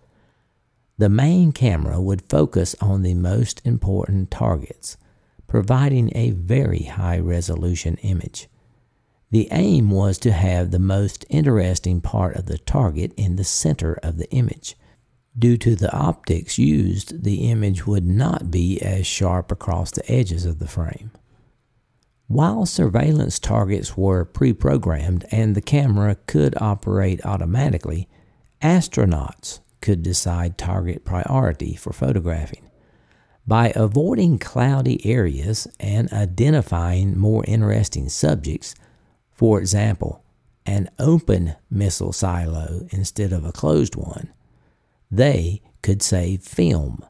The 0.97 1.09
main 1.09 1.51
camera 1.51 2.01
would 2.01 2.27
focus 2.27 2.75
on 2.81 3.03
the 3.03 3.13
most 3.13 3.61
important 3.63 4.31
targets, 4.31 4.97
providing 5.45 6.11
a 6.15 6.31
very 6.31 6.83
high 6.83 7.19
resolution 7.19 7.97
image. 7.97 8.47
The 9.35 9.49
aim 9.51 9.91
was 9.91 10.17
to 10.19 10.31
have 10.31 10.71
the 10.71 10.79
most 10.79 11.25
interesting 11.29 11.99
part 11.99 12.37
of 12.37 12.45
the 12.45 12.57
target 12.57 13.11
in 13.17 13.35
the 13.35 13.43
center 13.43 13.95
of 13.95 14.15
the 14.15 14.31
image. 14.31 14.77
Due 15.37 15.57
to 15.57 15.75
the 15.75 15.91
optics 15.91 16.57
used, 16.57 17.25
the 17.25 17.49
image 17.49 17.85
would 17.85 18.05
not 18.05 18.49
be 18.49 18.81
as 18.81 19.05
sharp 19.05 19.51
across 19.51 19.91
the 19.91 20.09
edges 20.09 20.45
of 20.45 20.59
the 20.59 20.69
frame. 20.69 21.11
While 22.27 22.65
surveillance 22.65 23.37
targets 23.37 23.97
were 23.97 24.23
pre 24.23 24.53
programmed 24.53 25.25
and 25.31 25.53
the 25.53 25.61
camera 25.61 26.15
could 26.27 26.55
operate 26.61 27.25
automatically, 27.25 28.07
astronauts 28.61 29.59
could 29.81 30.01
decide 30.01 30.57
target 30.57 31.03
priority 31.03 31.75
for 31.75 31.91
photographing. 31.91 32.69
By 33.45 33.73
avoiding 33.75 34.39
cloudy 34.39 35.05
areas 35.05 35.67
and 35.77 36.09
identifying 36.13 37.19
more 37.19 37.43
interesting 37.45 38.07
subjects, 38.07 38.75
for 39.35 39.59
example, 39.59 40.23
an 40.65 40.89
open 40.97 41.55
missile 41.69 42.13
silo 42.13 42.87
instead 42.89 43.31
of 43.31 43.45
a 43.45 43.51
closed 43.51 43.95
one, 43.95 44.31
they 45.11 45.61
could 45.83 46.01
save 46.01 46.41
film, 46.41 47.05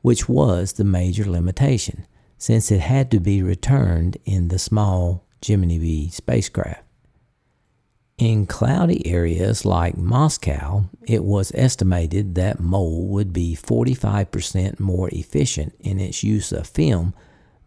which 0.00 0.28
was 0.28 0.72
the 0.72 0.84
major 0.84 1.24
limitation, 1.24 2.06
since 2.38 2.70
it 2.70 2.80
had 2.80 3.10
to 3.10 3.20
be 3.20 3.42
returned 3.42 4.16
in 4.24 4.48
the 4.48 4.58
small 4.58 5.24
Gemini 5.40 5.78
B 5.78 6.08
spacecraft. 6.08 6.82
In 8.16 8.46
cloudy 8.46 9.06
areas 9.06 9.64
like 9.64 9.96
Moscow, 9.96 10.86
it 11.06 11.22
was 11.22 11.52
estimated 11.54 12.34
that 12.34 12.58
MOL 12.58 13.06
would 13.06 13.32
be 13.32 13.54
45% 13.54 14.80
more 14.80 15.08
efficient 15.10 15.74
in 15.78 16.00
its 16.00 16.24
use 16.24 16.50
of 16.50 16.66
film 16.66 17.14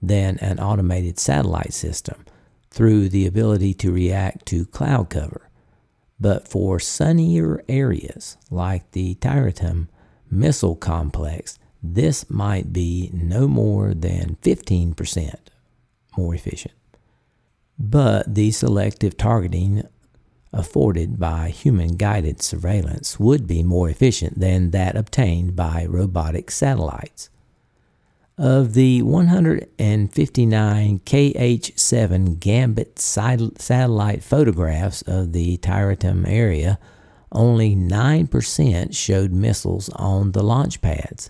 than 0.02 0.38
an 0.40 0.60
automated 0.60 1.20
satellite 1.20 1.72
system 1.72 2.26
through 2.72 3.10
the 3.10 3.28
ability 3.28 3.74
to 3.76 3.92
react 3.92 4.46
to 4.48 4.66
cloud 4.66 5.10
cover. 5.10 5.50
But 6.20 6.48
for 6.48 6.80
sunnier 6.80 7.64
areas 7.68 8.38
like 8.50 8.92
the 8.92 9.16
Tyuratam 9.16 9.88
missile 10.30 10.76
complex, 10.76 11.60
this 11.84 12.30
might 12.30 12.72
be 12.72 13.10
no 13.14 13.48
more 13.48 13.94
than 13.94 14.38
15% 14.42 15.36
more 16.18 16.36
efficient. 16.36 16.76
But 17.78 18.36
the 18.36 18.52
selective 18.52 19.18
targeting 19.18 19.84
afforded 20.54 21.20
by 21.20 21.50
human 21.50 21.96
guided 21.96 22.42
surveillance 22.42 23.20
would 23.20 23.48
be 23.48 23.64
more 23.64 23.90
efficient 23.90 24.40
than 24.40 24.72
that 24.72 24.96
obtained 24.96 25.56
by 25.56 25.86
robotic 25.90 26.52
satellites. 26.52 27.31
Of 28.38 28.74
the 28.74 29.02
159 29.02 31.00
KH 31.00 31.72
7 31.78 32.36
Gambit 32.36 32.98
satellite 32.98 34.24
photographs 34.24 35.02
of 35.04 35.34
the 35.34 35.58
Tyuratam 35.58 36.28
area, 36.28 36.80
only 37.32 37.76
9% 37.76 38.96
showed 38.96 39.32
missiles 39.32 39.90
on 39.90 40.32
the 40.32 40.44
launch 40.44 40.82
pads. 40.82 41.30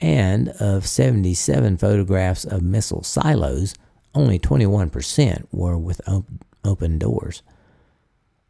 And 0.00 0.48
of 0.58 0.86
77 0.86 1.76
photographs 1.76 2.44
of 2.44 2.62
missile 2.62 3.04
silos, 3.04 3.74
only 4.14 4.38
21% 4.38 5.46
were 5.52 5.78
with 5.78 6.00
open 6.64 6.98
doors. 6.98 7.42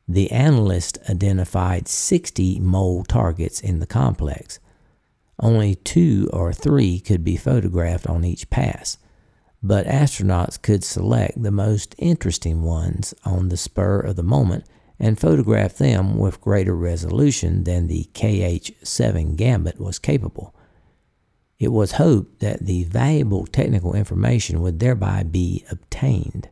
The 0.08 0.30
analyst 0.32 0.98
identified 1.10 1.88
60 1.88 2.58
MOL 2.60 3.04
targets 3.04 3.60
in 3.60 3.80
the 3.80 3.86
complex. 3.86 4.60
Only 5.42 5.74
two 5.74 6.30
or 6.32 6.52
three 6.52 7.00
could 7.00 7.24
be 7.24 7.36
photographed 7.36 8.06
on 8.06 8.24
each 8.24 8.48
pass, 8.48 8.96
but 9.60 9.86
astronauts 9.86 10.62
could 10.62 10.84
select 10.84 11.42
the 11.42 11.50
most 11.50 11.96
interesting 11.98 12.62
ones 12.62 13.12
on 13.24 13.48
the 13.48 13.56
spur 13.56 14.00
of 14.00 14.14
the 14.14 14.22
moment 14.22 14.64
and 15.00 15.18
photograph 15.18 15.78
them 15.78 16.16
with 16.16 16.40
greater 16.40 16.76
resolution 16.76 17.64
than 17.64 17.88
the 17.88 18.04
KH 18.14 18.70
7 18.86 19.34
Gambit 19.34 19.80
was 19.80 19.98
capable. 19.98 20.54
It 21.58 21.72
was 21.72 21.92
hoped 21.92 22.38
that 22.38 22.66
the 22.66 22.84
valuable 22.84 23.46
technical 23.46 23.94
information 23.94 24.62
would 24.62 24.78
thereby 24.78 25.24
be 25.24 25.64
obtained. 25.72 26.48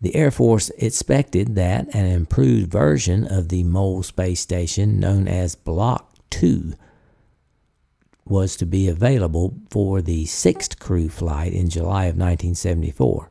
The 0.00 0.16
Air 0.16 0.32
Force 0.32 0.70
expected 0.78 1.54
that 1.54 1.94
an 1.94 2.06
improved 2.06 2.72
version 2.72 3.24
of 3.24 3.50
the 3.50 3.62
MOL 3.62 4.02
space 4.02 4.40
station, 4.40 4.98
known 4.98 5.28
as 5.28 5.54
Block 5.54 6.12
2, 6.30 6.74
was 8.24 8.56
to 8.56 8.66
be 8.66 8.88
available 8.88 9.54
for 9.70 10.00
the 10.00 10.24
sixth 10.26 10.78
crew 10.78 11.08
flight 11.08 11.52
in 11.52 11.68
July 11.68 12.04
of 12.04 12.16
1974, 12.16 13.30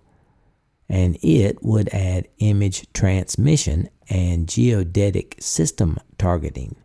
and 0.90 1.18
it 1.22 1.64
would 1.64 1.90
add 1.90 2.28
image 2.40 2.92
transmission 2.94 3.90
and 4.10 4.48
geodetic 4.50 5.36
system 5.40 5.98
targeting. 6.18 6.76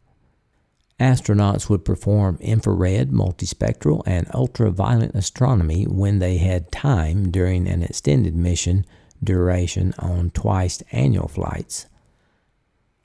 Astronauts 0.98 1.68
would 1.68 1.84
perform 1.84 2.38
infrared, 2.40 3.10
multispectral, 3.10 4.02
and 4.06 4.26
ultraviolet 4.32 5.14
astronomy 5.14 5.84
when 5.84 6.20
they 6.20 6.38
had 6.38 6.72
time 6.72 7.30
during 7.30 7.68
an 7.68 7.82
extended 7.82 8.34
mission 8.34 8.86
duration 9.22 9.92
on 9.98 10.30
twice 10.30 10.82
annual 10.92 11.28
flights. 11.28 11.86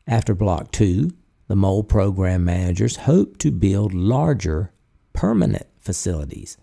After 0.07 0.33
Block 0.33 0.71
2, 0.71 1.11
the 1.47 1.55
MOL 1.55 1.83
program 1.83 2.45
managers 2.45 2.95
hoped 2.95 3.41
to 3.41 3.51
build 3.51 3.93
larger, 3.93 4.71
permanent 5.13 5.67
facilities. 5.79 6.57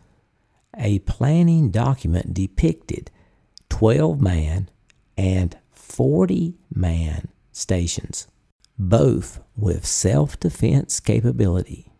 A 0.76 1.00
planning 1.00 1.70
document 1.70 2.34
depicted 2.34 3.10
12 3.68 4.20
man 4.20 4.70
and 5.16 5.56
40 5.72 6.58
man 6.72 7.28
stations 7.52 8.28
both 8.78 9.40
with 9.56 9.84
self 9.84 10.38
defense 10.38 11.00
capability. 11.00 11.90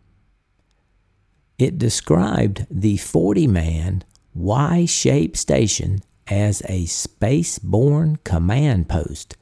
It 1.57 1.77
described 1.77 2.65
the 2.71 2.97
40 2.97 3.47
man 3.47 4.03
Y 4.33 4.85
shaped 4.85 5.35
station 5.35 5.99
as 6.27 6.61
a 6.69 6.85
space-borne 6.85 8.19
command 8.23 8.87
post 8.87 9.35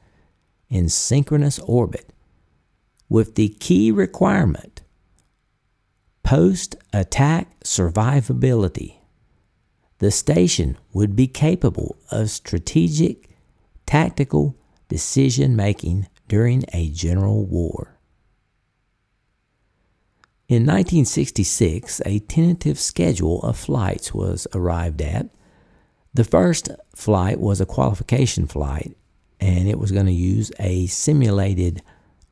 in 0.68 0.88
synchronous 0.88 1.58
orbit, 1.60 2.12
with 3.08 3.36
the 3.36 3.50
key 3.50 3.92
requirement 3.92 4.82
post 6.28 6.76
attack 6.92 7.58
survivability. 7.60 8.96
The 9.96 10.10
station 10.10 10.76
would 10.92 11.16
be 11.16 11.26
capable 11.26 11.96
of 12.10 12.28
strategic, 12.28 13.30
tactical 13.86 14.54
decision 14.88 15.56
making 15.56 16.06
during 16.28 16.64
a 16.74 16.90
general 16.90 17.46
war. 17.46 17.96
In 20.48 20.66
1966, 20.66 22.02
a 22.04 22.18
tentative 22.18 22.78
schedule 22.78 23.40
of 23.40 23.56
flights 23.56 24.12
was 24.12 24.46
arrived 24.52 25.00
at. 25.00 25.30
The 26.12 26.24
first 26.24 26.68
flight 26.94 27.40
was 27.40 27.58
a 27.58 27.64
qualification 27.64 28.46
flight, 28.46 28.94
and 29.40 29.66
it 29.66 29.78
was 29.78 29.92
going 29.92 30.04
to 30.04 30.12
use 30.12 30.52
a 30.60 30.88
simulated 30.88 31.80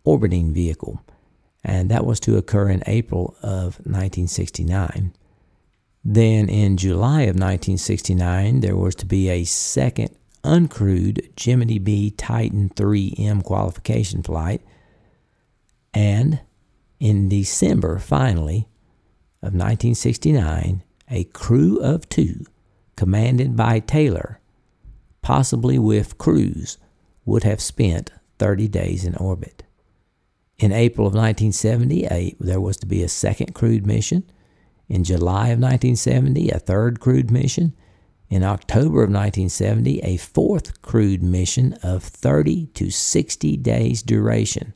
orbiting 0.05 0.53
vehicle, 0.53 1.01
and 1.67 1.91
that 1.91 2.07
was 2.07 2.21
to 2.21 2.37
occur 2.37 2.71
in 2.71 2.83
April 2.87 3.37
of 3.43 3.81
1969. 3.81 5.13
Then 6.05 6.49
in 6.49 6.77
July 6.77 7.23
of 7.23 7.35
1969, 7.35 8.61
there 8.61 8.77
was 8.77 8.95
to 8.95 9.05
be 9.05 9.29
a 9.29 9.43
second 9.43 10.15
uncrewed 10.45 11.35
Gemini 11.35 11.79
B 11.79 12.13
Titan 12.13 12.69
3M 12.69 13.43
qualification 13.43 14.23
flight. 14.23 14.63
And 15.93 16.39
in 17.01 17.29
December, 17.29 17.99
finally, 17.99 18.69
of 19.43 19.53
1969, 19.53 20.85
a 21.11 21.25
crew 21.25 21.81
of 21.81 22.09
two, 22.09 22.45
commanded 22.95 23.57
by 23.57 23.81
Taylor, 23.81 24.41
possibly 25.21 25.81
with 25.81 26.17
Crews, 26.17 26.79
would 27.25 27.43
have 27.43 27.61
spent 27.61 28.13
30 28.39 28.69
days 28.69 29.05
in 29.05 29.17
orbit. 29.17 29.65
In 30.59 30.73
April 30.73 31.07
of 31.07 31.13
1978, 31.13 32.37
there 32.41 32.61
was 32.61 32.79
to 32.79 32.87
be 32.87 33.03
a 33.03 33.09
second 33.09 33.55
crewed 33.55 33.87
mission. 33.87 34.25
In 34.89 35.05
July 35.05 35.49
of 35.49 35.59
1970, 35.59 36.49
a 36.49 36.59
third 36.59 36.99
crewed 36.99 37.31
mission. 37.31 37.75
In 38.31 38.43
October 38.43 39.03
of 39.03 39.11
1970, 39.11 40.01
a 40.01 40.17
fourth 40.17 40.81
crewed 40.81 41.23
mission 41.23 41.75
of 41.83 42.03
30 42.03 42.69
to 42.69 42.91
60 42.91 43.57
days 43.59 44.03
duration. 44.03 44.73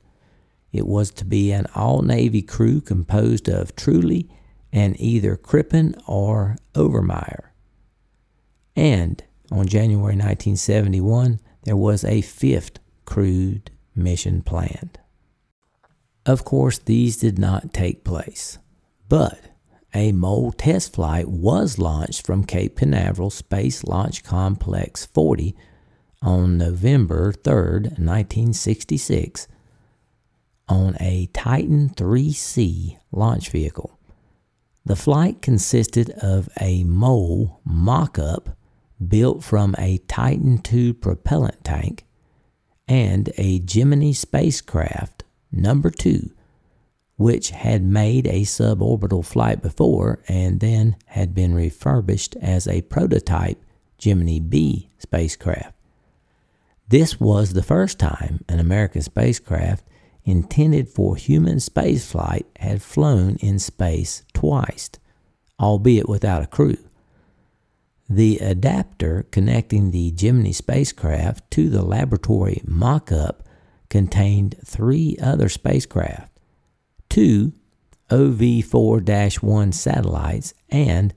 It 0.70 0.86
was 0.86 1.10
to 1.12 1.24
be 1.24 1.50
an 1.50 1.66
all 1.74 2.02
Navy 2.02 2.42
crew 2.42 2.82
composed 2.82 3.48
of 3.48 3.74
Truly 3.74 4.28
and 4.72 5.00
either 5.00 5.34
Crippen 5.34 5.96
or 6.06 6.56
Overmyer. 6.74 7.48
And 8.76 9.24
on 9.50 9.66
January 9.66 10.14
1971, 10.14 11.40
there 11.64 11.76
was 11.76 12.04
a 12.04 12.20
fifth 12.20 12.78
crewed 13.04 13.70
mission 13.96 14.42
planned. 14.42 14.98
Of 16.30 16.44
course, 16.44 16.78
these 16.78 17.16
did 17.16 17.40
not 17.40 17.74
take 17.74 18.04
place, 18.04 18.58
but 19.08 19.40
a 19.92 20.12
MOL 20.12 20.52
test 20.52 20.92
flight 20.94 21.26
was 21.26 21.76
launched 21.76 22.24
from 22.24 22.44
Cape 22.44 22.76
Canaveral 22.76 23.30
Space 23.30 23.82
Launch 23.82 24.22
Complex 24.22 25.06
40 25.06 25.56
on 26.22 26.56
November 26.56 27.32
3, 27.32 27.52
1966, 27.98 29.48
on 30.68 30.96
a 31.00 31.28
Titan 31.32 31.88
3C 31.88 32.98
launch 33.10 33.50
vehicle. 33.50 33.98
The 34.84 34.94
flight 34.94 35.42
consisted 35.42 36.10
of 36.10 36.48
a 36.60 36.84
MOL 36.84 37.60
mock 37.64 38.20
up 38.20 38.50
built 39.04 39.42
from 39.42 39.74
a 39.78 39.98
Titan 40.06 40.62
II 40.72 40.92
propellant 40.92 41.64
tank 41.64 42.04
and 42.86 43.32
a 43.36 43.58
Gemini 43.58 44.12
spacecraft 44.12 45.19
number 45.52 45.90
2 45.90 46.30
which 47.20 47.50
had 47.50 47.82
made 47.82 48.26
a 48.26 48.40
suborbital 48.40 49.22
flight 49.22 49.60
before 49.60 50.18
and 50.26 50.60
then 50.60 50.96
had 51.04 51.34
been 51.34 51.52
refurbished 51.52 52.34
as 52.36 52.66
a 52.66 52.80
prototype 52.80 53.62
Gemini 53.98 54.38
B 54.38 54.88
spacecraft. 54.96 55.74
This 56.88 57.20
was 57.20 57.52
the 57.52 57.62
first 57.62 57.98
time 57.98 58.42
an 58.48 58.58
American 58.58 59.02
spacecraft 59.02 59.84
intended 60.24 60.88
for 60.88 61.14
human 61.14 61.58
spaceflight 61.58 62.46
had 62.56 62.80
flown 62.80 63.36
in 63.40 63.58
space 63.58 64.24
twice, 64.32 64.88
albeit 65.60 66.08
without 66.08 66.42
a 66.42 66.46
crew. 66.46 66.78
The 68.08 68.38
adapter 68.38 69.26
connecting 69.30 69.90
the 69.90 70.10
Gemini 70.12 70.52
spacecraft 70.52 71.50
to 71.50 71.68
the 71.68 71.82
laboratory 71.82 72.62
mock 72.64 73.12
up 73.12 73.44
contained 73.90 74.57
three 74.64 75.16
other 75.20 75.50
spacecraft, 75.50 76.33
two 77.11 77.53
OV 78.11 78.64
4 78.64 79.00
1 79.00 79.72
satellites, 79.72 80.55
and 80.70 81.12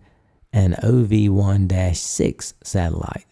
an 0.51 0.75
OV 0.83 1.31
1 1.31 1.93
6 1.93 2.53
satellite. 2.63 3.25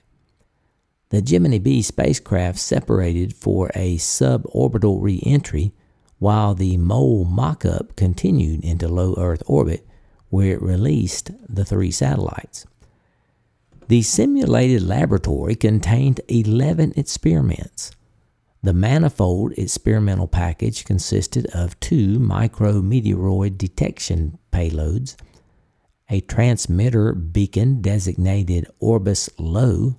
The 1.09 1.21
Gemini 1.21 1.57
B 1.57 1.81
spacecraft 1.81 2.57
separated 2.57 3.35
for 3.35 3.69
a 3.75 3.97
suborbital 3.97 5.01
re 5.01 5.21
entry 5.25 5.73
while 6.19 6.55
the 6.55 6.77
MOL 6.77 7.25
mock 7.25 7.65
up 7.65 7.95
continued 7.95 8.63
into 8.63 8.87
low 8.87 9.15
Earth 9.17 9.43
orbit, 9.45 9.85
where 10.29 10.53
it 10.53 10.61
released 10.61 11.31
the 11.49 11.65
three 11.65 11.91
satellites. 11.91 12.65
The 13.87 14.03
simulated 14.03 14.83
laboratory 14.83 15.55
contained 15.55 16.21
11 16.29 16.93
experiments. 16.95 17.91
The 18.63 18.73
manifold 18.73 19.53
experimental 19.57 20.27
package 20.27 20.85
consisted 20.85 21.47
of 21.47 21.79
two 21.79 22.19
micrometeoroid 22.19 23.57
detection 23.57 24.37
payloads, 24.51 25.15
a 26.11 26.21
transmitter 26.21 27.13
beacon 27.13 27.81
designated 27.81 28.67
Orbis 28.79 29.31
Low, 29.39 29.95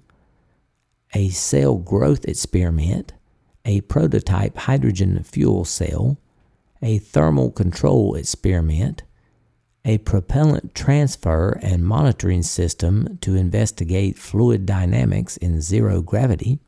a 1.13 1.31
cell 1.31 1.77
growth 1.77 2.25
experiment, 2.25 3.15
a 3.65 3.81
prototype 3.83 4.57
hydrogen 4.57 5.25
fuel 5.25 5.65
cell, 5.65 6.19
a 6.81 6.99
thermal 6.99 7.51
control 7.51 8.15
experiment, 8.15 9.03
a 9.85 9.99
propellant 9.99 10.73
transfer 10.73 11.59
and 11.63 11.85
monitoring 11.85 12.45
system 12.45 13.19
to 13.23 13.35
investigate 13.35 14.19
fluid 14.19 14.67
dynamics 14.67 15.37
in 15.39 15.61
zero 15.61 16.01
gravity, 16.01 16.61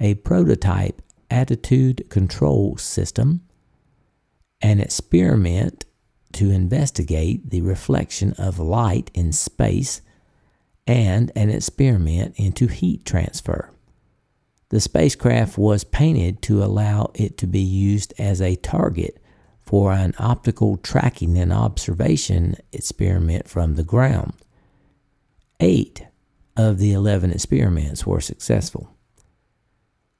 a 0.00 0.14
prototype 0.14 1.02
attitude 1.30 2.08
control 2.08 2.76
system, 2.76 3.42
an 4.60 4.80
experiment 4.80 5.84
to 6.32 6.50
investigate 6.50 7.50
the 7.50 7.60
reflection 7.60 8.32
of 8.34 8.58
light 8.58 9.10
in 9.14 9.32
space, 9.32 10.00
and 10.86 11.30
an 11.36 11.50
experiment 11.50 12.34
into 12.36 12.66
heat 12.66 13.04
transfer. 13.04 13.70
The 14.70 14.80
spacecraft 14.80 15.58
was 15.58 15.84
painted 15.84 16.42
to 16.42 16.62
allow 16.62 17.10
it 17.14 17.36
to 17.38 17.46
be 17.46 17.60
used 17.60 18.14
as 18.18 18.40
a 18.40 18.56
target 18.56 19.20
for 19.60 19.92
an 19.92 20.14
optical 20.18 20.76
tracking 20.78 21.36
and 21.38 21.52
observation 21.52 22.56
experiment 22.72 23.48
from 23.48 23.74
the 23.74 23.84
ground. 23.84 24.34
Eight 25.58 26.06
of 26.56 26.78
the 26.78 26.92
11 26.92 27.32
experiments 27.32 28.06
were 28.06 28.20
successful. 28.20 28.96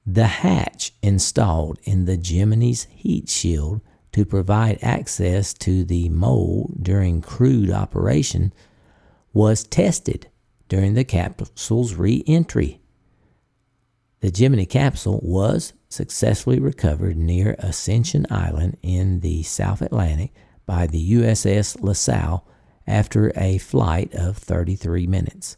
The 0.05 0.27
hatch 0.27 0.93
installed 1.03 1.79
in 1.83 2.05
the 2.05 2.17
Gemini's 2.17 2.85
heat 2.85 3.29
shield 3.29 3.81
to 4.13 4.25
provide 4.25 4.79
access 4.81 5.53
to 5.53 5.83
the 5.83 6.09
MOL 6.09 6.73
during 6.81 7.21
crewed 7.21 7.69
operation 7.71 8.51
was 9.31 9.63
tested 9.63 10.27
during 10.67 10.95
the 10.95 11.03
capsule's 11.03 11.93
re 11.93 12.23
entry. 12.27 12.81
The 14.21 14.31
Gemini 14.31 14.65
capsule 14.65 15.19
was 15.23 15.73
successfully 15.89 16.59
recovered 16.59 17.17
near 17.17 17.55
Ascension 17.59 18.25
Island 18.29 18.77
in 18.81 19.19
the 19.21 19.43
South 19.43 19.81
Atlantic 19.81 20.33
by 20.65 20.87
the 20.87 21.13
USS 21.13 21.81
LaSalle 21.81 22.45
after 22.87 23.31
a 23.35 23.57
flight 23.57 24.13
of 24.13 24.37
33 24.37 25.07
minutes. 25.07 25.57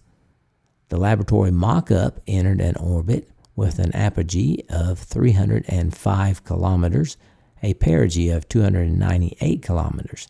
The 0.90 0.98
laboratory 0.98 1.52
mock 1.52 1.92
up 1.92 2.22
entered 2.28 2.62
an 2.62 2.76
orbit 2.78 3.30
with 3.56 3.80
an 3.80 3.92
apogee 3.94 4.64
of 4.70 5.00
305 5.00 6.44
kilometers, 6.44 7.18
a 7.62 7.74
perigee 7.76 8.30
of 8.30 8.50
298 8.50 9.62
kilometers. 9.62 10.28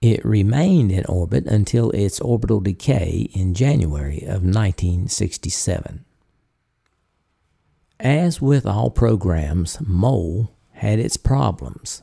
It 0.00 0.24
remained 0.24 0.92
in 0.92 1.04
orbit 1.06 1.46
until 1.46 1.90
its 1.90 2.20
orbital 2.20 2.60
decay 2.60 3.28
in 3.32 3.54
January 3.54 4.20
of 4.20 4.44
1967. 4.44 6.04
As 7.98 8.40
with 8.40 8.64
all 8.64 8.90
programs, 8.90 9.78
MOL 9.84 10.54
had 10.70 11.00
its 11.00 11.16
problems. 11.16 12.02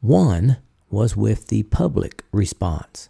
One 0.00 0.58
was 0.90 1.16
with 1.16 1.46
the 1.48 1.62
public 1.62 2.24
response. 2.32 3.08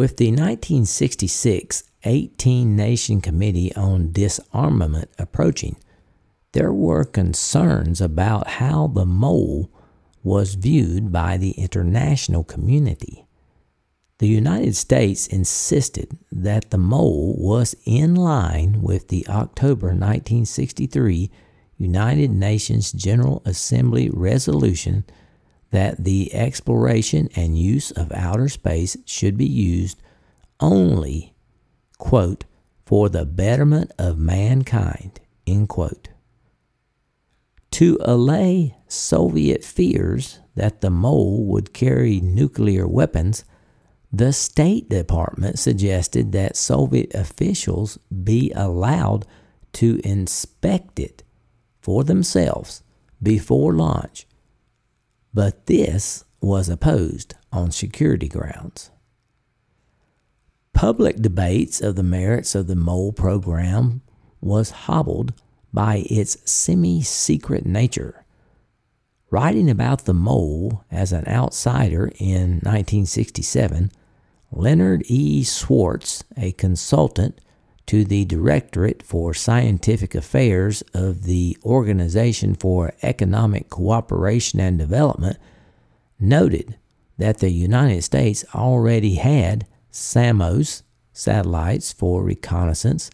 With 0.00 0.16
the 0.16 0.30
1966 0.30 1.82
18 2.04 2.74
Nation 2.74 3.20
Committee 3.20 3.70
on 3.74 4.12
Disarmament 4.12 5.10
approaching, 5.18 5.76
there 6.52 6.72
were 6.72 7.04
concerns 7.04 8.00
about 8.00 8.46
how 8.46 8.86
the 8.86 9.04
MOL 9.04 9.70
was 10.22 10.54
viewed 10.54 11.12
by 11.12 11.36
the 11.36 11.50
international 11.50 12.44
community. 12.44 13.26
The 14.20 14.28
United 14.28 14.74
States 14.74 15.26
insisted 15.26 16.16
that 16.32 16.70
the 16.70 16.78
MOL 16.78 17.36
was 17.36 17.76
in 17.84 18.14
line 18.14 18.80
with 18.80 19.08
the 19.08 19.26
October 19.28 19.88
1963 19.88 21.30
United 21.76 22.30
Nations 22.30 22.90
General 22.90 23.42
Assembly 23.44 24.08
resolution 24.08 25.04
that 25.70 26.04
the 26.04 26.34
exploration 26.34 27.28
and 27.36 27.58
use 27.58 27.90
of 27.92 28.12
outer 28.12 28.48
space 28.48 28.96
should 29.04 29.36
be 29.36 29.46
used 29.46 30.02
only, 30.58 31.34
quote, 31.98 32.44
for 32.84 33.08
the 33.08 33.24
betterment 33.24 33.92
of 33.98 34.18
mankind, 34.18 35.20
end 35.46 35.68
quote. 35.68 36.08
To 37.72 37.98
allay 38.00 38.76
Soviet 38.88 39.62
fears 39.62 40.40
that 40.56 40.80
the 40.80 40.90
MOL 40.90 41.44
would 41.44 41.72
carry 41.72 42.20
nuclear 42.20 42.86
weapons, 42.86 43.44
the 44.12 44.32
State 44.32 44.88
Department 44.88 45.58
suggested 45.58 46.32
that 46.32 46.56
Soviet 46.56 47.14
officials 47.14 47.96
be 48.24 48.50
allowed 48.56 49.24
to 49.74 50.00
inspect 50.02 50.98
it 50.98 51.22
for 51.80 52.02
themselves 52.02 52.82
before 53.22 53.72
launch, 53.72 54.26
but 55.32 55.66
this 55.66 56.24
was 56.40 56.68
opposed 56.68 57.34
on 57.52 57.70
security 57.70 58.28
grounds. 58.28 58.90
Public 60.72 61.16
debates 61.16 61.80
of 61.80 61.96
the 61.96 62.02
merits 62.02 62.54
of 62.54 62.66
the 62.66 62.76
MOL 62.76 63.12
program 63.12 64.02
was 64.40 64.70
hobbled 64.70 65.34
by 65.72 66.04
its 66.06 66.38
semi 66.50 67.02
secret 67.02 67.66
nature. 67.66 68.24
Writing 69.30 69.70
about 69.70 70.06
the 70.06 70.14
MOL 70.14 70.84
as 70.90 71.12
an 71.12 71.24
outsider 71.28 72.10
in 72.18 72.60
1967, 72.62 73.92
Leonard 74.50 75.04
E. 75.06 75.44
Schwartz, 75.44 76.24
a 76.36 76.52
consultant 76.52 77.40
to 77.90 78.04
the 78.04 78.24
Directorate 78.24 79.02
for 79.02 79.34
Scientific 79.34 80.14
Affairs 80.14 80.84
of 80.94 81.24
the 81.24 81.58
Organization 81.64 82.54
for 82.54 82.92
Economic 83.02 83.68
Cooperation 83.68 84.60
and 84.60 84.78
Development, 84.78 85.36
noted 86.20 86.78
that 87.18 87.38
the 87.38 87.50
United 87.50 88.02
States 88.02 88.44
already 88.54 89.16
had 89.16 89.66
SAMOS 89.90 90.84
satellites 91.12 91.92
for 91.92 92.22
reconnaissance 92.22 93.10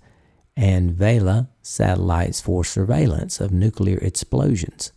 and 0.58 0.92
Vela 0.92 1.48
satellites 1.62 2.42
for 2.42 2.62
surveillance 2.62 3.40
of 3.40 3.52
nuclear 3.52 3.96
explosions. 4.02 4.92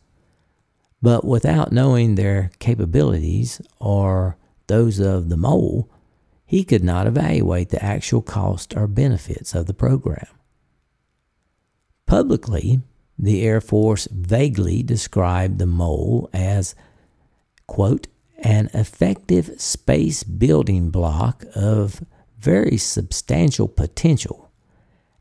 But 1.01 1.23
without 1.23 1.71
knowing 1.71 2.15
their 2.15 2.51
capabilities 2.59 3.61
or 3.79 4.35
those 4.67 4.99
of 4.99 5.29
the 5.29 5.37
MOL, 5.37 5.89
he 6.49 6.63
could 6.63 6.83
not 6.83 7.05
evaluate 7.05 7.69
the 7.69 7.85
actual 7.85 8.23
cost 8.23 8.75
or 8.75 8.87
benefits 8.87 9.53
of 9.53 9.67
the 9.67 9.73
program. 9.73 10.25
Publicly, 12.07 12.81
the 13.19 13.43
Air 13.43 13.61
Force 13.61 14.07
vaguely 14.11 14.81
described 14.81 15.59
the 15.59 15.67
MOL 15.67 16.27
as, 16.33 16.73
quote, 17.67 18.07
an 18.39 18.71
effective 18.73 19.61
space 19.61 20.23
building 20.23 20.89
block 20.89 21.45
of 21.53 22.03
very 22.39 22.77
substantial 22.77 23.67
potential, 23.67 24.49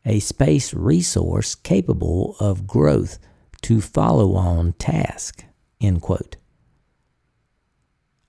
a 0.07 0.21
space 0.21 0.73
resource 0.73 1.55
capable 1.55 2.37
of 2.41 2.67
growth 2.67 3.19
to 3.61 3.83
follow 3.83 4.35
on 4.35 4.73
task, 4.79 5.45
end 5.79 6.01
quote. 6.01 6.37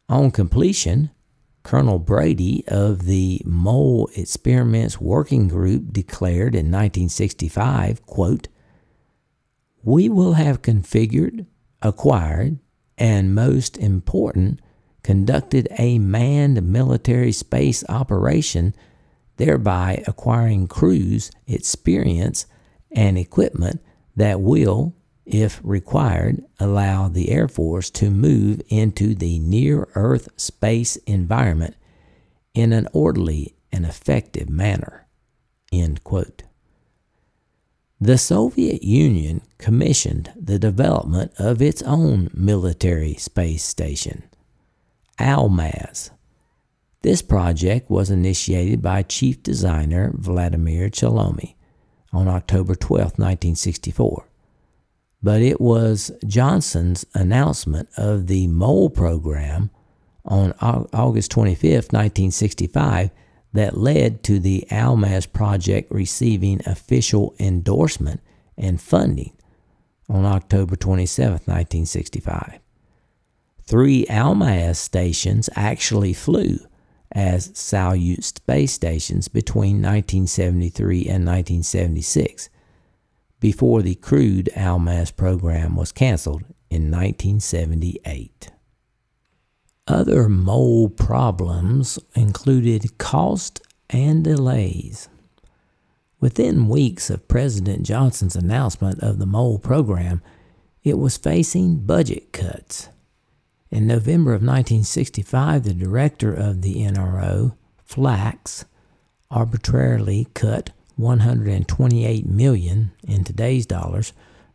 On 0.09 0.31
completion, 0.31 1.11
Colonel 1.63 1.99
Brady 1.99 2.63
of 2.67 3.03
the 3.05 3.41
MOL 3.45 4.09
Experiments 4.15 4.99
Working 4.99 5.47
Group 5.47 5.91
declared 5.91 6.55
in 6.55 6.71
1965, 6.71 8.05
quote, 8.05 8.47
We 9.83 10.09
will 10.09 10.33
have 10.33 10.61
configured, 10.61 11.45
acquired, 11.81 12.59
and 12.97 13.35
most 13.35 13.77
important, 13.77 14.59
conducted 15.03 15.67
a 15.77 15.99
manned 15.99 16.61
military 16.63 17.31
space 17.31 17.83
operation 17.87 18.73
thereby 19.39 20.03
acquiring 20.05 20.67
crews, 20.67 21.31
experience, 21.47 22.45
and 22.91 23.17
equipment 23.17 23.81
that 24.15 24.41
will, 24.41 24.93
if 25.29 25.61
required, 25.63 26.43
allow 26.59 27.07
the 27.07 27.29
Air 27.29 27.47
Force 27.47 27.89
to 27.91 28.09
move 28.09 28.61
into 28.67 29.13
the 29.13 29.39
near 29.39 29.87
Earth 29.95 30.29
space 30.37 30.95
environment 31.05 31.75
in 32.53 32.73
an 32.73 32.87
orderly 32.93 33.55
and 33.71 33.85
effective 33.85 34.49
manner. 34.49 35.05
The 38.01 38.17
Soviet 38.17 38.81
Union 38.81 39.41
commissioned 39.57 40.31
the 40.35 40.57
development 40.57 41.33
of 41.37 41.61
its 41.61 41.81
own 41.83 42.31
military 42.33 43.13
space 43.15 43.63
station, 43.63 44.23
Almaz. 45.19 46.09
This 47.01 47.21
project 47.21 47.89
was 47.89 48.09
initiated 48.09 48.81
by 48.81 49.03
chief 49.03 49.43
designer 49.43 50.11
Vladimir 50.15 50.89
Chelomey 50.89 51.55
on 52.11 52.27
October 52.27 52.73
12, 52.73 53.19
1964. 53.19 54.28
But 55.21 55.41
it 55.41 55.59
was 55.59 56.11
Johnson's 56.25 57.05
announcement 57.13 57.89
of 57.97 58.27
the 58.27 58.47
MOL 58.47 58.89
program 58.89 59.69
on 60.23 60.53
August 60.61 61.31
25, 61.31 61.71
1965, 61.91 63.09
that 63.53 63.77
led 63.77 64.23
to 64.23 64.39
the 64.39 64.65
Almaz 64.69 65.31
project 65.31 65.91
receiving 65.91 66.61
official 66.65 67.33
endorsement 67.39 68.21
and 68.57 68.79
funding 68.79 69.33
on 70.07 70.25
October 70.25 70.75
27, 70.75 71.31
1965. 71.31 72.59
Three 73.63 74.05
Almaz 74.05 74.77
stations 74.77 75.49
actually 75.55 76.13
flew 76.13 76.59
as 77.11 77.49
Salyut 77.49 78.23
space 78.23 78.71
stations 78.71 79.27
between 79.27 79.81
1973 79.81 80.99
and 81.01 81.25
1976 81.25 82.49
before 83.39 83.81
the 83.81 83.95
crewed 83.95 84.49
Almaz 84.55 85.15
program 85.15 85.75
was 85.75 85.91
canceled 85.91 86.43
in 86.69 86.91
1978. 86.91 88.49
Other 89.87 90.29
MOL 90.29 90.89
problems 90.89 91.97
included 92.15 92.97
cost 92.97 93.61
and 93.89 94.23
delays. 94.23 95.09
Within 96.19 96.67
weeks 96.67 97.09
of 97.09 97.27
President 97.27 97.85
Johnson's 97.85 98.35
announcement 98.35 99.01
of 99.01 99.19
the 99.19 99.25
MOL 99.25 99.57
program, 99.57 100.21
it 100.83 100.97
was 100.97 101.17
facing 101.17 101.77
budget 101.85 102.31
cuts. 102.33 102.89
In 103.71 103.87
November 103.87 104.31
of 104.31 104.41
1965, 104.41 105.63
the 105.63 105.73
director 105.73 106.33
of 106.33 106.61
the 106.61 106.75
NRO, 106.83 107.55
Flax, 107.83 108.65
arbitrarily 109.31 110.27
cut 110.33 110.71
128 110.99 112.25
million 112.25 112.91
in 113.07 113.23
today's 113.23 113.65
dollars 113.65 114.11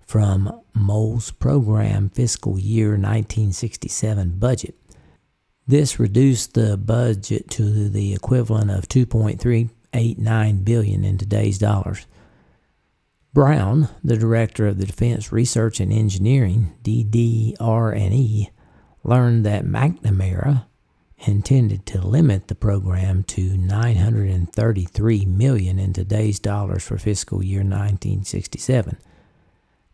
from 0.07 0.61
MOL's 0.75 1.31
program 1.31 2.11
fiscal 2.11 2.59
year 2.59 2.91
1967 2.91 4.39
budget. 4.39 4.75
This 5.67 5.99
reduced 5.99 6.53
the 6.53 6.77
budget 6.77 7.49
to 7.53 7.89
the 7.89 8.13
equivalent 8.13 8.71
of 8.71 8.89
2.389 8.89 10.65
billion 10.65 11.05
in 11.05 11.17
today's 11.17 11.57
dollars. 11.57 12.07
Brown, 13.33 13.89
the 14.05 14.19
director 14.19 14.67
of 14.69 14.77
the 14.77 14.85
Defense 14.85 15.33
Research 15.33 15.81
and 15.81 15.93
Engineering 15.93 16.75
(DDR&E), 16.83 18.51
learned 19.03 19.47
that 19.47 19.65
McNamara 19.65 20.67
intended 21.27 21.87
to 21.87 22.01
limit 22.01 22.49
the 22.49 22.55
program 22.55 23.23
to 23.25 23.57
933 23.57 25.25
million 25.27 25.79
in 25.79 25.93
today's 25.93 26.39
dollars 26.39 26.85
for 26.85 26.99
fiscal 26.99 27.43
year 27.43 27.61
1967, 27.61 28.97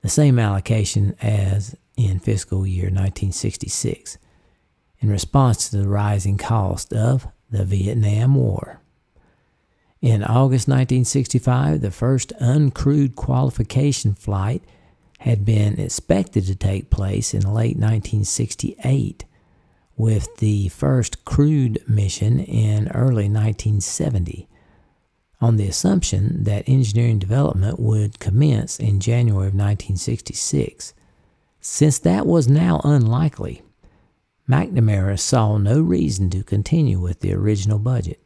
the 0.03 0.09
same 0.09 0.38
allocation 0.38 1.14
as 1.21 1.77
in 1.97 2.19
fiscal 2.19 2.66
year 2.66 2.87
1966 2.87 4.19
in 5.01 5.11
response 5.11 5.69
to 5.69 5.79
the 5.79 5.88
rising 5.88 6.37
cost 6.37 6.93
of 6.93 7.27
the 7.51 7.64
Vietnam 7.64 8.35
War. 8.35 8.81
In 10.01 10.23
August 10.23 10.66
1965, 10.66 11.81
the 11.81 11.90
first 11.90 12.33
uncrewed 12.40 13.16
qualification 13.16 14.14
flight 14.14 14.62
had 15.21 15.45
been 15.45 15.79
expected 15.79 16.47
to 16.47 16.55
take 16.55 16.88
place 16.88 17.35
in 17.35 17.43
late 17.43 17.77
1968, 17.77 19.25
with 20.01 20.35
the 20.37 20.69
first 20.69 21.25
crewed 21.27 21.79
mission 21.87 22.41
in 22.41 22.89
early 22.93 23.29
1970, 23.29 24.49
on 25.43 25.57
the 25.57 25.67
assumption 25.67 26.45
that 26.45 26.67
engineering 26.67 27.19
development 27.19 27.79
would 27.79 28.19
commence 28.19 28.79
in 28.79 28.99
January 28.99 29.49
of 29.49 29.55
1966. 29.55 30.95
Since 31.61 31.99
that 31.99 32.27
was 32.27 32.49
now 32.49 32.81
unlikely, 32.83 33.63
McNamara 34.49 35.19
saw 35.19 35.59
no 35.59 35.81
reason 35.81 36.31
to 36.31 36.43
continue 36.43 36.99
with 36.99 37.21
the 37.21 37.35
original 37.35 37.79
budget. 37.79 38.23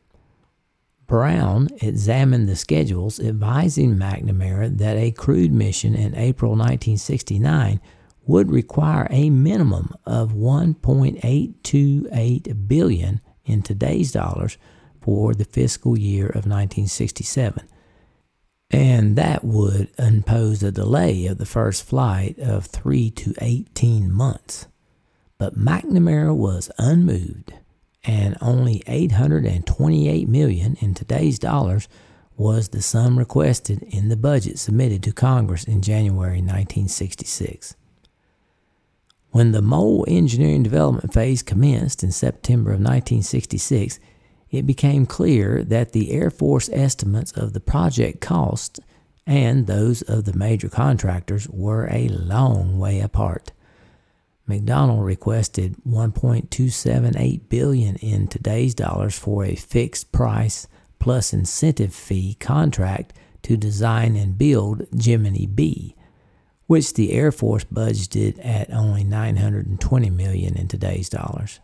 Brown 1.08 1.68
examined 1.82 2.48
the 2.48 2.56
schedules, 2.56 3.18
advising 3.18 3.96
McNamara 3.96 4.78
that 4.78 4.96
a 4.96 5.10
crewed 5.10 5.52
mission 5.52 5.94
in 5.94 6.14
April 6.14 6.52
1969 6.52 7.80
would 8.26 8.50
require 8.50 9.06
a 9.10 9.30
minimum 9.30 9.94
of 10.06 10.32
1.828 10.32 12.68
billion 12.68 13.20
in 13.44 13.62
today's 13.62 14.12
dollars 14.12 14.58
for 15.00 15.34
the 15.34 15.44
fiscal 15.44 15.98
year 15.98 16.26
of 16.26 16.46
1967 16.46 17.68
and 18.74 19.14
that 19.14 19.44
would 19.44 19.88
impose 20.00 20.62
a 20.62 20.72
delay 20.72 21.26
of 21.26 21.38
the 21.38 21.46
first 21.46 21.84
flight 21.84 22.36
of 22.40 22.66
3 22.66 23.08
to 23.10 23.32
18 23.40 24.10
months. 24.10 24.66
But 25.38 25.56
McNamara 25.56 26.34
was 26.34 26.72
unmoved, 26.76 27.54
and 28.02 28.36
only 28.40 28.82
828 28.88 30.28
million 30.28 30.76
in 30.80 30.94
today's 30.94 31.38
dollars 31.38 31.88
was 32.36 32.70
the 32.70 32.82
sum 32.82 33.16
requested 33.16 33.84
in 33.84 34.08
the 34.08 34.16
budget 34.16 34.58
submitted 34.58 35.04
to 35.04 35.12
Congress 35.12 35.64
in 35.64 35.80
January 35.80 36.40
1966. 36.40 37.76
When 39.34 39.50
the 39.50 39.62
MOL 39.62 40.04
engineering 40.06 40.62
development 40.62 41.12
phase 41.12 41.42
commenced 41.42 42.04
in 42.04 42.12
September 42.12 42.70
of 42.70 42.78
1966, 42.78 43.98
it 44.52 44.64
became 44.64 45.06
clear 45.06 45.64
that 45.64 45.90
the 45.90 46.12
Air 46.12 46.30
Force 46.30 46.70
estimates 46.72 47.32
of 47.32 47.52
the 47.52 47.58
project 47.58 48.20
cost 48.20 48.78
and 49.26 49.66
those 49.66 50.02
of 50.02 50.24
the 50.24 50.34
major 50.34 50.68
contractors 50.68 51.48
were 51.48 51.88
a 51.90 52.06
long 52.10 52.78
way 52.78 53.00
apart. 53.00 53.50
McDonnell 54.48 55.04
requested 55.04 55.74
1.278 55.84 57.48
billion 57.48 57.96
in 57.96 58.28
today's 58.28 58.72
dollars 58.72 59.18
for 59.18 59.44
a 59.44 59.56
fixed 59.56 60.12
price 60.12 60.68
plus 61.00 61.32
incentive 61.32 61.92
fee 61.92 62.34
contract 62.34 63.12
to 63.42 63.56
design 63.56 64.14
and 64.14 64.38
build 64.38 64.86
Gemini 64.94 65.46
B, 65.46 65.96
which 66.66 66.94
the 66.94 67.12
Air 67.12 67.30
Force 67.32 67.64
budgeted 67.64 68.44
at 68.44 68.72
only 68.72 69.04
920 69.04 70.10
million 70.10 70.56
in 70.56 70.68
today's 70.68 71.08
dollars. 71.08 71.60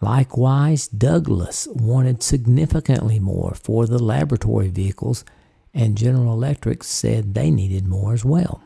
Likewise, 0.00 0.88
Douglas 0.88 1.68
wanted 1.70 2.22
significantly 2.22 3.18
more 3.18 3.54
for 3.54 3.86
the 3.86 4.02
laboratory 4.02 4.68
vehicles, 4.68 5.24
and 5.74 5.96
General 5.96 6.32
Electric 6.32 6.82
said 6.82 7.34
they 7.34 7.50
needed 7.50 7.86
more 7.86 8.14
as 8.14 8.24
well. 8.24 8.62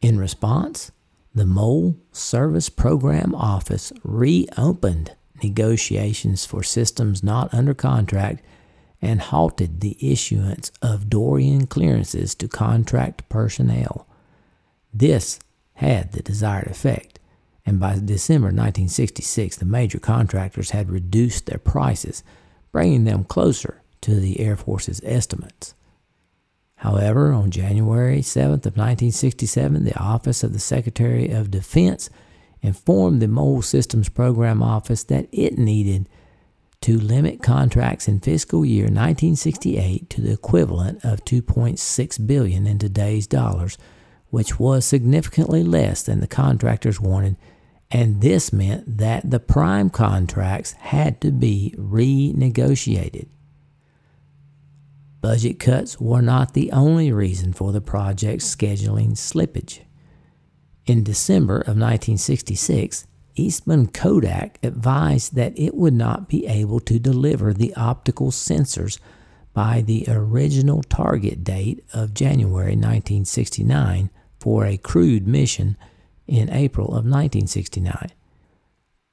In 0.00 0.18
response, 0.18 0.90
the 1.34 1.46
MOL 1.46 1.96
Service 2.12 2.68
Program 2.68 3.34
Office 3.34 3.92
reopened 4.02 5.14
negotiations 5.42 6.44
for 6.44 6.62
systems 6.62 7.22
not 7.22 7.52
under 7.52 7.74
contract 7.74 8.42
and 9.00 9.20
halted 9.20 9.80
the 9.80 9.96
issuance 10.00 10.70
of 10.80 11.10
Dorian 11.10 11.66
clearances 11.66 12.34
to 12.36 12.48
contract 12.48 13.28
personnel. 13.28 14.06
This 14.92 15.38
had 15.74 16.12
the 16.12 16.22
desired 16.22 16.68
effect, 16.68 17.18
and 17.64 17.80
by 17.80 17.98
December 17.98 18.46
1966, 18.46 19.56
the 19.56 19.64
major 19.64 19.98
contractors 19.98 20.70
had 20.70 20.90
reduced 20.90 21.46
their 21.46 21.58
prices, 21.58 22.22
bringing 22.72 23.04
them 23.04 23.24
closer 23.24 23.82
to 24.02 24.16
the 24.16 24.40
Air 24.40 24.56
Force's 24.56 25.00
estimates. 25.04 25.74
However, 26.76 27.32
on 27.32 27.52
January 27.52 28.22
7th 28.22 28.66
of 28.66 28.76
1967, 28.76 29.84
the 29.84 29.96
Office 29.98 30.42
of 30.42 30.52
the 30.52 30.58
Secretary 30.58 31.30
of 31.30 31.50
Defense 31.50 32.10
informed 32.60 33.22
the 33.22 33.28
MOL 33.28 33.62
Systems 33.62 34.08
Program 34.08 34.62
Office 34.62 35.04
that 35.04 35.28
it 35.30 35.58
needed 35.58 36.08
to 36.80 36.98
limit 36.98 37.40
contracts 37.42 38.08
in 38.08 38.18
fiscal 38.18 38.64
year 38.64 38.86
1968 38.86 40.10
to 40.10 40.20
the 40.20 40.32
equivalent 40.32 41.04
of 41.04 41.24
2.6 41.24 42.26
billion 42.26 42.66
in 42.66 42.78
today's 42.78 43.28
dollars, 43.28 43.78
which 44.32 44.58
was 44.58 44.86
significantly 44.86 45.62
less 45.62 46.02
than 46.02 46.20
the 46.20 46.26
contractors 46.26 46.98
wanted, 46.98 47.36
and 47.90 48.22
this 48.22 48.50
meant 48.50 48.96
that 48.96 49.30
the 49.30 49.38
prime 49.38 49.90
contracts 49.90 50.72
had 50.72 51.20
to 51.20 51.30
be 51.30 51.74
renegotiated. 51.76 53.28
Budget 55.20 55.60
cuts 55.60 56.00
were 56.00 56.22
not 56.22 56.54
the 56.54 56.72
only 56.72 57.12
reason 57.12 57.52
for 57.52 57.72
the 57.72 57.82
project's 57.82 58.56
scheduling 58.56 59.10
slippage. 59.10 59.80
In 60.86 61.04
December 61.04 61.56
of 61.56 61.76
1966, 61.76 63.06
Eastman 63.34 63.88
Kodak 63.88 64.58
advised 64.62 65.34
that 65.34 65.52
it 65.58 65.74
would 65.74 65.92
not 65.92 66.26
be 66.26 66.46
able 66.46 66.80
to 66.80 66.98
deliver 66.98 67.52
the 67.52 67.74
optical 67.74 68.30
sensors 68.30 68.98
by 69.52 69.82
the 69.82 70.06
original 70.08 70.82
target 70.82 71.44
date 71.44 71.84
of 71.92 72.14
January 72.14 72.74
1969 72.74 74.08
for 74.42 74.66
a 74.66 74.76
crewed 74.76 75.24
mission 75.24 75.76
in 76.26 76.50
April 76.50 76.88
of 76.88 77.04
1969. 77.04 78.10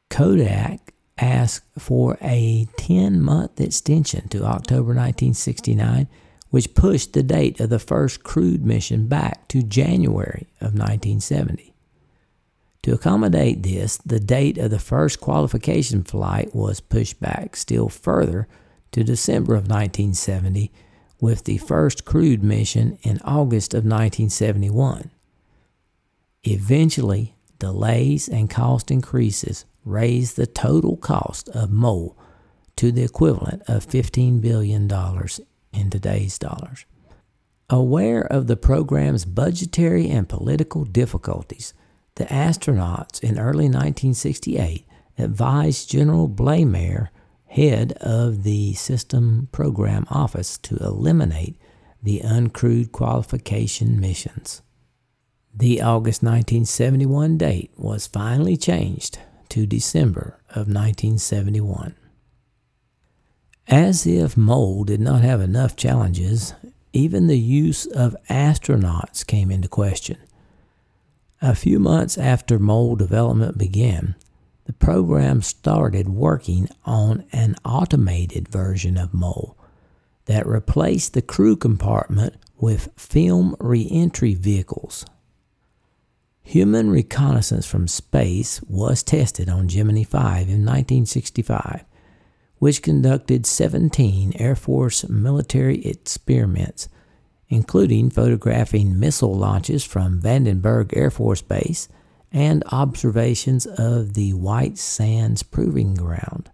Kodak 0.09 0.91
asked 1.19 1.65
for 1.77 2.17
a 2.19 2.67
10 2.77 3.21
month 3.21 3.61
extension 3.61 4.27
to 4.29 4.43
October 4.43 4.95
1969, 4.95 6.07
which 6.49 6.73
pushed 6.73 7.13
the 7.13 7.21
date 7.21 7.59
of 7.59 7.69
the 7.69 7.77
first 7.77 8.23
crewed 8.23 8.65
mission 8.65 9.07
back 9.07 9.47
to 9.49 9.61
January 9.61 10.47
of 10.61 10.73
1970. 10.73 11.75
To 12.81 12.93
accommodate 12.93 13.61
this, 13.61 13.97
the 13.97 14.19
date 14.19 14.57
of 14.57 14.71
the 14.71 14.79
first 14.79 15.21
qualification 15.21 16.03
flight 16.03 16.55
was 16.55 16.79
pushed 16.79 17.19
back 17.19 17.55
still 17.55 17.87
further 17.87 18.47
to 18.93 19.03
December 19.03 19.53
of 19.53 19.67
1970, 19.67 20.71
with 21.21 21.43
the 21.43 21.59
first 21.59 22.03
crewed 22.03 22.43
mission 22.43 22.97
in 23.03 23.19
August 23.23 23.75
of 23.75 23.83
1971. 23.83 25.11
Eventually, 26.43 27.35
delays 27.59 28.29
and 28.29 28.49
cost 28.49 28.91
increases 28.91 29.65
raised 29.83 30.35
the 30.35 30.47
total 30.47 30.95
cost 30.97 31.49
of 31.49 31.71
MOL 31.71 32.17
to 32.77 32.91
the 32.91 33.03
equivalent 33.03 33.61
of 33.67 33.85
$15 33.85 34.39
billion 34.39 34.89
in 35.73 35.89
today's 35.89 36.39
dollars. 36.39 36.85
Aware 37.69 38.21
of 38.21 38.47
the 38.47 38.57
program's 38.57 39.25
budgetary 39.25 40.09
and 40.09 40.29
political 40.29 40.85
difficulties, 40.85 41.73
the 42.15 42.25
astronauts 42.25 43.21
in 43.21 43.37
early 43.37 43.65
1968 43.65 44.87
advised 45.17 45.89
General 45.89 46.29
Bleymaier, 46.29 47.09
head 47.47 47.93
of 48.01 48.43
the 48.43 48.73
System 48.73 49.49
Program 49.51 50.05
Office, 50.09 50.57
to 50.59 50.77
eliminate 50.77 51.57
the 52.01 52.21
uncrewed 52.21 52.91
qualification 52.91 53.99
missions. 53.99 54.61
The 55.53 55.81
August 55.81 56.21
1971 56.21 57.37
date 57.37 57.71
was 57.75 58.07
finally 58.07 58.55
changed 58.55 59.19
to 59.49 59.65
December 59.65 60.39
of 60.49 60.67
1971. 60.67 61.95
As 63.67 64.05
if 64.05 64.37
MOL 64.37 64.83
did 64.83 65.01
not 65.01 65.21
have 65.21 65.41
enough 65.41 65.75
challenges, 65.75 66.53
even 66.93 67.27
the 67.27 67.39
use 67.39 67.85
of 67.87 68.15
astronauts 68.29 69.25
came 69.25 69.51
into 69.51 69.67
question. 69.67 70.17
A 71.41 71.55
few 71.55 71.79
months 71.79 72.17
after 72.17 72.59
MOL 72.59 72.95
development 72.95 73.57
began, 73.57 74.15
the 74.65 74.73
program 74.73 75.41
started 75.41 76.09
working 76.09 76.69
on 76.85 77.25
an 77.31 77.55
automated 77.65 78.47
version 78.47 78.97
of 78.97 79.13
MOL 79.13 79.57
that 80.25 80.45
replaced 80.45 81.13
the 81.13 81.21
crew 81.23 81.55
compartment 81.55 82.35
with 82.59 82.89
film 82.95 83.55
reentry 83.59 84.35
vehicles 84.35 85.05
Human 86.49 86.89
reconnaissance 86.89 87.67
from 87.67 87.87
space 87.87 88.59
was 88.63 89.03
tested 89.03 89.49
on 89.49 89.67
Gemini 89.67 90.03
5 90.03 90.49
in 90.49 90.65
1965, 90.65 91.85
which 92.57 92.81
conducted 92.81 93.45
17 93.45 94.33
Air 94.39 94.55
Force 94.55 95.07
military 95.07 95.85
experiments, 95.85 96.89
including 97.49 98.09
photographing 98.09 98.99
missile 98.99 99.37
launches 99.37 99.83
from 99.83 100.19
Vandenberg 100.19 100.97
Air 100.97 101.11
Force 101.11 101.43
Base 101.43 101.87
and 102.31 102.63
observations 102.71 103.67
of 103.67 104.15
the 104.15 104.33
White 104.33 104.79
Sands 104.79 105.43
Proving 105.43 105.93
Ground. 105.93 106.49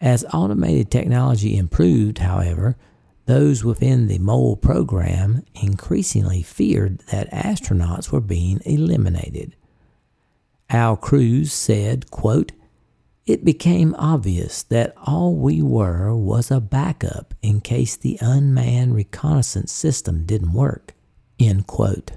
As 0.00 0.24
automated 0.32 0.90
technology 0.90 1.58
improved, 1.58 2.20
however, 2.20 2.78
those 3.28 3.62
within 3.62 4.06
the 4.06 4.18
MOL 4.18 4.56
program 4.56 5.44
increasingly 5.54 6.40
feared 6.40 7.00
that 7.10 7.30
astronauts 7.30 8.10
were 8.10 8.22
being 8.22 8.58
eliminated. 8.64 9.54
Al 10.70 10.96
Crews 10.96 11.52
said, 11.52 12.10
quote, 12.10 12.52
It 13.26 13.44
became 13.44 13.94
obvious 13.98 14.62
that 14.64 14.94
all 14.96 15.34
we 15.36 15.60
were 15.60 16.16
was 16.16 16.50
a 16.50 16.58
backup 16.58 17.34
in 17.42 17.60
case 17.60 17.96
the 17.96 18.16
unmanned 18.22 18.94
reconnaissance 18.94 19.72
system 19.72 20.24
didn't 20.24 20.54
work. 20.54 20.94
End 21.38 21.66
quote. 21.66 22.12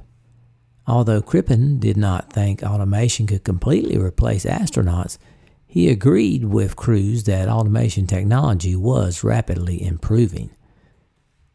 Although 0.87 1.21
Crippen 1.21 1.77
did 1.77 1.97
not 1.97 2.31
think 2.31 2.63
automation 2.63 3.27
could 3.27 3.43
completely 3.43 3.97
replace 3.97 4.45
astronauts, 4.45 5.17
he 5.67 5.89
agreed 5.89 6.45
with 6.45 6.77
Crews 6.77 7.25
that 7.25 7.49
automation 7.49 8.07
technology 8.07 8.77
was 8.77 9.25
rapidly 9.25 9.83
improving. 9.83 10.51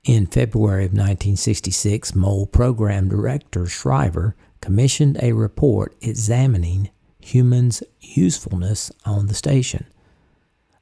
In 0.06 0.26
February 0.26 0.84
of 0.84 0.92
1966, 0.92 2.14
MOL 2.14 2.46
program 2.46 3.08
director 3.08 3.64
Schriever 3.66 4.34
commissioned 4.60 5.18
a 5.20 5.32
report 5.32 5.96
examining 6.00 6.90
humans' 7.18 7.82
usefulness 8.00 8.92
on 9.04 9.26
the 9.26 9.34
station. 9.34 9.84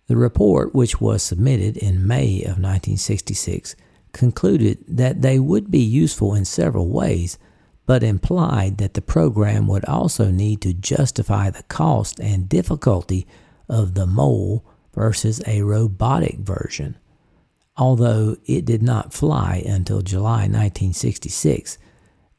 The 0.09 0.19
report, 0.19 0.75
which 0.75 1.01
was 1.01 1.23
submitted 1.23 1.79
in 1.79 2.07
May 2.07 2.43
of 2.43 2.59
1966, 2.61 3.75
concluded 4.13 4.85
that 4.87 5.23
they 5.23 5.39
would 5.39 5.71
be 5.71 5.81
useful 5.81 6.35
in 6.35 6.45
several 6.45 6.91
ways, 6.91 7.39
but 7.87 8.03
implied 8.03 8.77
that 8.77 8.93
the 8.93 9.01
program 9.01 9.67
would 9.69 9.87
also 9.87 10.31
need 10.31 10.61
to 10.61 10.75
justify 10.75 11.49
the 11.49 11.63
cost 11.63 12.21
and 12.21 12.47
difficulty 12.47 13.27
of 13.71 13.95
the 13.95 14.07
MOL 14.07 14.63
versus 14.93 15.41
a 15.47 15.63
robotic 15.63 16.41
version. 16.41 16.99
Although 17.77 18.37
it 18.47 18.65
did 18.65 18.83
not 18.83 19.13
fly 19.13 19.63
until 19.67 20.01
July 20.01 20.43
1966, 20.43 21.79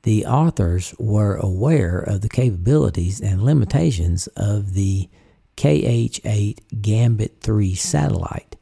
the 0.03 0.25
authors 0.25 0.93
were 0.97 1.35
aware 1.35 1.99
of 1.99 2.21
the 2.21 2.29
capabilities 2.29 3.19
and 3.19 3.41
limitations 3.41 4.27
of 4.37 4.73
the 4.73 5.09
KH 5.57 6.21
8 6.23 6.81
Gambit 6.81 7.41
3 7.41 7.75
satellite. 7.75 8.55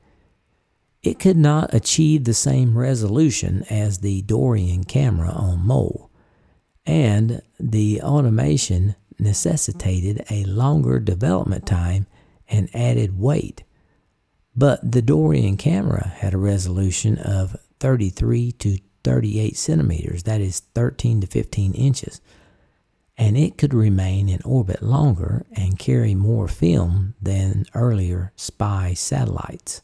It 1.03 1.19
could 1.19 1.37
not 1.37 1.73
achieve 1.73 2.23
the 2.23 2.33
same 2.33 2.77
resolution 2.77 3.65
as 3.69 3.99
the 3.99 4.21
Dorian 4.21 4.85
camera 4.85 5.31
on 5.31 5.67
MOL, 5.67 6.09
and 6.85 7.41
the 7.59 8.01
automation 8.01 8.95
necessitated 9.19 10.23
a 10.31 10.45
longer 10.45 10.99
development 10.99 11.67
time 11.67 12.07
and 12.47 12.69
added 12.73 13.19
weight 13.19 13.63
but 14.55 14.91
the 14.91 15.01
Dorian 15.01 15.57
camera 15.57 16.07
had 16.07 16.33
a 16.33 16.37
resolution 16.37 17.17
of 17.17 17.55
33 17.79 18.51
to 18.53 18.77
38 19.03 19.57
centimeters, 19.57 20.23
that 20.23 20.41
is 20.41 20.59
13 20.75 21.21
to 21.21 21.27
15 21.27 21.73
inches, 21.73 22.21
and 23.17 23.37
it 23.37 23.57
could 23.57 23.73
remain 23.73 24.29
in 24.29 24.41
orbit 24.43 24.81
longer 24.81 25.45
and 25.51 25.77
carry 25.77 26.15
more 26.15 26.47
film 26.47 27.13
than 27.21 27.65
earlier 27.73 28.31
spy 28.35 28.93
satellites. 28.93 29.81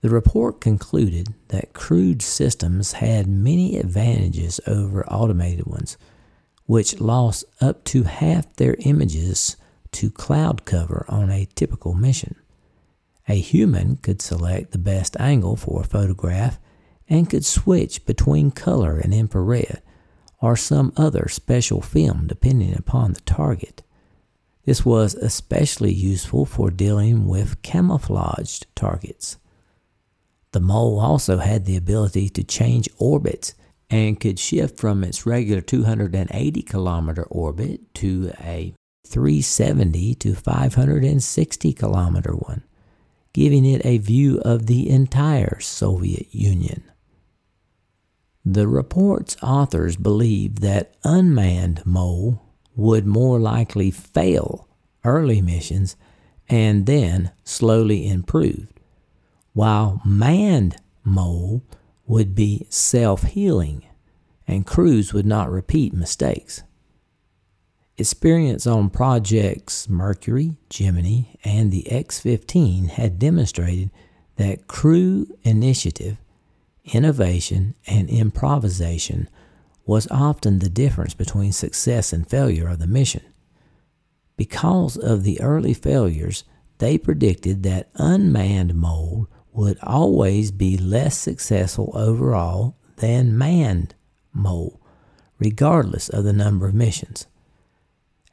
The 0.00 0.10
report 0.10 0.60
concluded 0.60 1.28
that 1.48 1.72
crewed 1.72 2.20
systems 2.20 2.92
had 2.92 3.26
many 3.26 3.78
advantages 3.78 4.60
over 4.66 5.06
automated 5.06 5.66
ones, 5.66 5.96
which 6.66 7.00
lost 7.00 7.44
up 7.60 7.84
to 7.84 8.02
half 8.02 8.54
their 8.56 8.76
images 8.80 9.56
to 9.92 10.10
cloud 10.10 10.66
cover 10.66 11.06
on 11.08 11.30
a 11.30 11.48
typical 11.54 11.94
mission. 11.94 12.36
A 13.28 13.34
human 13.34 13.96
could 13.96 14.20
select 14.20 14.72
the 14.72 14.78
best 14.78 15.16
angle 15.18 15.56
for 15.56 15.80
a 15.80 15.84
photograph 15.84 16.58
and 17.08 17.28
could 17.28 17.44
switch 17.44 18.04
between 18.04 18.50
color 18.50 18.98
and 18.98 19.14
infrared 19.14 19.80
or 20.40 20.56
some 20.56 20.92
other 20.96 21.26
special 21.28 21.80
film 21.80 22.26
depending 22.26 22.76
upon 22.76 23.14
the 23.14 23.20
target. 23.20 23.82
This 24.66 24.84
was 24.84 25.14
especially 25.14 25.92
useful 25.92 26.44
for 26.44 26.70
dealing 26.70 27.26
with 27.26 27.62
camouflaged 27.62 28.66
targets. 28.74 29.38
The 30.52 30.60
MOL 30.60 31.00
also 31.00 31.38
had 31.38 31.64
the 31.64 31.76
ability 31.76 32.28
to 32.30 32.44
change 32.44 32.88
orbits 32.98 33.54
and 33.90 34.20
could 34.20 34.38
shift 34.38 34.78
from 34.78 35.02
its 35.02 35.26
regular 35.26 35.60
280 35.60 36.62
kilometer 36.62 37.24
orbit 37.24 37.94
to 37.94 38.32
a 38.40 38.74
370 39.06 40.14
to 40.14 40.34
560 40.34 41.72
kilometer 41.72 42.32
one 42.32 42.62
giving 43.34 43.66
it 43.66 43.84
a 43.84 43.98
view 43.98 44.40
of 44.44 44.66
the 44.66 44.88
entire 44.88 45.60
Soviet 45.60 46.34
Union. 46.34 46.82
The 48.44 48.66
report's 48.68 49.36
authors 49.42 49.96
believed 49.96 50.58
that 50.62 50.94
unmanned 51.04 51.84
MOL 51.84 52.42
would 52.76 53.06
more 53.06 53.38
likely 53.38 53.90
fail 53.90 54.68
early 55.04 55.42
missions 55.42 55.96
and 56.48 56.86
then 56.86 57.32
slowly 57.42 58.08
improve, 58.08 58.72
while 59.52 60.00
manned 60.04 60.76
MOL 61.04 61.62
would 62.06 62.34
be 62.34 62.66
self 62.70 63.24
healing 63.24 63.84
and 64.46 64.66
crews 64.66 65.12
would 65.12 65.26
not 65.26 65.50
repeat 65.50 65.92
mistakes. 65.92 66.62
Experience 67.96 68.66
on 68.66 68.90
projects 68.90 69.88
Mercury, 69.88 70.56
Gemini, 70.68 71.26
and 71.44 71.70
the 71.70 71.88
X 71.88 72.18
15 72.18 72.86
had 72.86 73.20
demonstrated 73.20 73.92
that 74.34 74.66
crew 74.66 75.28
initiative, 75.44 76.16
innovation, 76.86 77.76
and 77.86 78.10
improvisation 78.10 79.28
was 79.86 80.08
often 80.10 80.58
the 80.58 80.68
difference 80.68 81.14
between 81.14 81.52
success 81.52 82.12
and 82.12 82.28
failure 82.28 82.66
of 82.66 82.80
the 82.80 82.88
mission. 82.88 83.22
Because 84.36 84.96
of 84.96 85.22
the 85.22 85.40
early 85.40 85.72
failures, 85.72 86.42
they 86.78 86.98
predicted 86.98 87.62
that 87.62 87.90
unmanned 87.94 88.74
MOL 88.74 89.28
would 89.52 89.78
always 89.84 90.50
be 90.50 90.76
less 90.76 91.16
successful 91.16 91.92
overall 91.94 92.76
than 92.96 93.38
manned 93.38 93.94
MOL, 94.32 94.80
regardless 95.38 96.08
of 96.08 96.24
the 96.24 96.32
number 96.32 96.66
of 96.66 96.74
missions. 96.74 97.28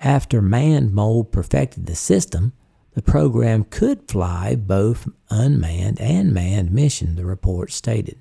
After 0.02 0.42
manned 0.42 0.94
MOL 0.94 1.24
perfected 1.24 1.86
the 1.86 1.96
system, 1.96 2.54
the 2.94 3.04
program 3.04 3.64
could 3.64 4.10
fly 4.10 4.56
both 4.56 5.08
unmanned 5.30 6.02
and 6.02 6.34
manned 6.34 6.72
mission, 6.72 7.16
the 7.16 7.26
report 7.26 7.72
stated. 7.72 8.18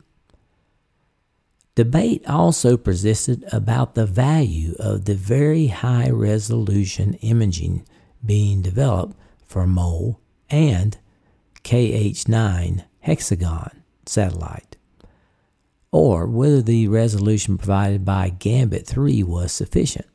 Debate 1.74 2.28
also 2.28 2.76
persisted 2.76 3.45
about 3.51 3.95
the 3.95 4.05
value 4.05 4.74
of 4.78 5.07
the 5.07 5.14
very 5.14 5.68
high 5.68 6.11
resolution 6.11 7.14
imaging 7.14 7.87
being 8.24 8.61
developed 8.61 9.16
for 9.47 9.66
MOL 9.66 10.20
and 10.51 10.99
KH9 11.64 12.85
hexagon 13.01 13.83
satellite, 14.05 14.76
or 15.91 16.26
whether 16.26 16.61
the 16.61 16.89
resolution 16.89 17.57
provided 17.57 18.05
by 18.05 18.28
Gambit 18.28 18.87
3 18.87 19.22
was 19.22 19.51
sufficient. 19.51 20.09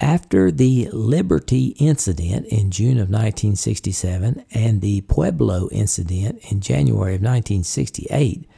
After 0.00 0.50
the 0.50 0.88
Liberty 0.92 1.68
incident 1.78 2.46
in 2.46 2.70
June 2.70 2.98
of 2.98 3.08
1967 3.08 4.44
and 4.50 4.80
the 4.80 5.02
Pueblo 5.02 5.68
incident 5.70 6.40
in 6.50 6.60
January 6.60 7.14
of 7.14 7.22
1968, 7.22 8.48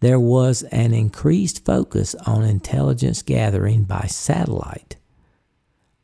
there 0.00 0.20
was 0.20 0.62
an 0.64 0.92
increased 0.92 1.64
focus 1.64 2.14
on 2.26 2.44
intelligence 2.44 3.22
gathering 3.22 3.84
by 3.84 4.06
satellite. 4.08 4.96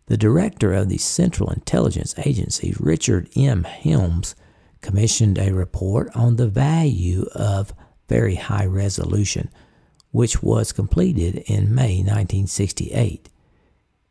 The 0.06 0.16
director 0.16 0.72
of 0.72 0.88
the 0.88 0.98
Central 0.98 1.50
Intelligence 1.50 2.14
Agency, 2.24 2.74
Richard 2.80 3.28
M. 3.36 3.64
Helms, 3.64 4.34
commissioned 4.80 5.38
a 5.38 5.52
report 5.52 6.10
on 6.14 6.36
the 6.36 6.48
value 6.48 7.26
of 7.34 7.72
very 8.08 8.34
high 8.34 8.66
resolution, 8.66 9.50
which 10.10 10.42
was 10.42 10.72
completed 10.72 11.36
in 11.46 11.74
May 11.74 11.98
1968. 11.98 13.28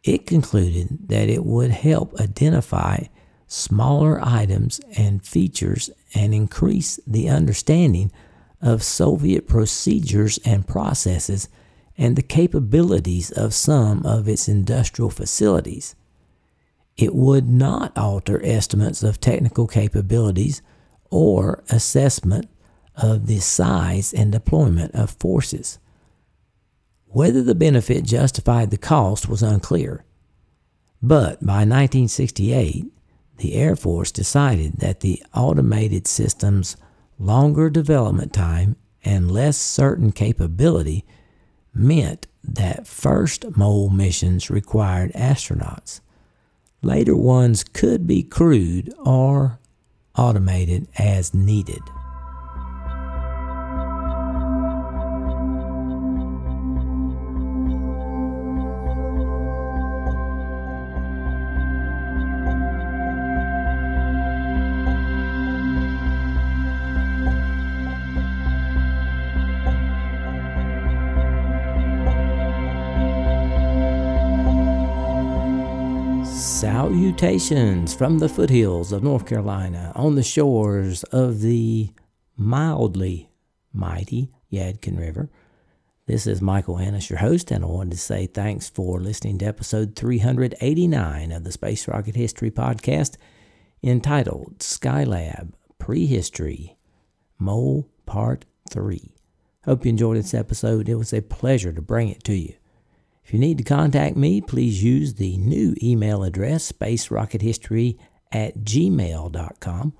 It 0.03 0.27
concluded 0.27 1.07
that 1.07 1.29
it 1.29 1.45
would 1.45 1.71
help 1.71 2.19
identify 2.19 3.05
smaller 3.47 4.19
items 4.21 4.81
and 4.97 5.25
features 5.25 5.89
and 6.13 6.33
increase 6.33 6.99
the 7.07 7.29
understanding 7.29 8.11
of 8.61 8.83
Soviet 8.83 9.47
procedures 9.47 10.39
and 10.45 10.67
processes 10.67 11.47
and 11.97 12.15
the 12.15 12.23
capabilities 12.23 13.31
of 13.31 13.53
some 13.53 14.05
of 14.05 14.27
its 14.27 14.47
industrial 14.47 15.09
facilities. 15.09 15.95
It 16.97 17.15
would 17.15 17.47
not 17.47 17.97
alter 17.97 18.43
estimates 18.43 19.03
of 19.03 19.19
technical 19.19 19.67
capabilities 19.67 20.61
or 21.09 21.63
assessment 21.69 22.49
of 22.95 23.27
the 23.27 23.39
size 23.39 24.13
and 24.13 24.31
deployment 24.31 24.93
of 24.95 25.11
forces. 25.11 25.79
Whether 27.13 27.43
the 27.43 27.53
benefit 27.53 28.05
justified 28.05 28.71
the 28.71 28.77
cost 28.77 29.29
was 29.29 29.43
unclear, 29.43 30.03
but 30.99 31.45
by 31.45 31.61
1968, 31.61 32.85
the 33.37 33.53
Air 33.53 33.75
Force 33.75 34.11
decided 34.11 34.79
that 34.79 35.01
the 35.01 35.21
automated 35.31 36.07
system's 36.07 36.75
longer 37.19 37.69
development 37.69 38.33
time 38.33 38.77
and 39.05 39.31
less 39.31 39.57
certain 39.57 40.11
capability 40.11 41.05
meant 41.71 42.25
that 42.43 42.87
first 42.87 43.45
MOL 43.55 43.89
missions 43.89 44.49
required 44.49 45.11
astronauts. 45.13 46.01
Later 46.81 47.15
ones 47.15 47.63
could 47.63 48.07
be 48.07 48.23
crewed 48.23 48.91
or 48.97 49.59
automated 50.17 50.87
as 50.97 51.31
needed. 51.31 51.81
Salutations 77.13 77.93
from 77.93 78.17
the 78.17 78.27
foothills 78.27 78.91
of 78.91 79.03
North 79.03 79.27
Carolina 79.27 79.91
on 79.95 80.15
the 80.15 80.23
shores 80.23 81.03
of 81.03 81.41
the 81.41 81.91
mildly 82.35 83.29
mighty 83.71 84.31
Yadkin 84.51 84.97
River. 84.97 85.29
This 86.07 86.25
is 86.25 86.41
Michael 86.41 86.79
Annis, 86.79 87.11
your 87.11 87.19
host, 87.19 87.51
and 87.51 87.63
I 87.63 87.67
wanted 87.67 87.91
to 87.91 87.97
say 87.97 88.25
thanks 88.25 88.67
for 88.67 88.99
listening 88.99 89.37
to 89.37 89.45
episode 89.45 89.95
389 89.95 91.31
of 91.31 91.43
the 91.43 91.51
Space 91.51 91.87
Rocket 91.87 92.15
History 92.15 92.49
Podcast 92.49 93.17
entitled 93.83 94.57
Skylab 94.57 95.53
Prehistory 95.77 96.77
MOL 97.37 97.87
Part 98.07 98.45
3. 98.71 99.13
Hope 99.65 99.85
you 99.85 99.89
enjoyed 99.89 100.17
this 100.17 100.33
episode. 100.33 100.89
It 100.89 100.95
was 100.95 101.13
a 101.13 101.21
pleasure 101.21 101.73
to 101.73 101.81
bring 101.81 102.09
it 102.09 102.23
to 102.23 102.33
you. 102.33 102.55
If 103.23 103.33
you 103.33 103.39
need 103.39 103.57
to 103.59 103.63
contact 103.63 104.17
me, 104.17 104.41
please 104.41 104.83
use 104.83 105.13
the 105.13 105.37
new 105.37 105.75
email 105.81 106.23
address, 106.23 106.71
spacerockethistory 106.71 107.97
at 108.31 108.59
gmail.com. 108.59 109.93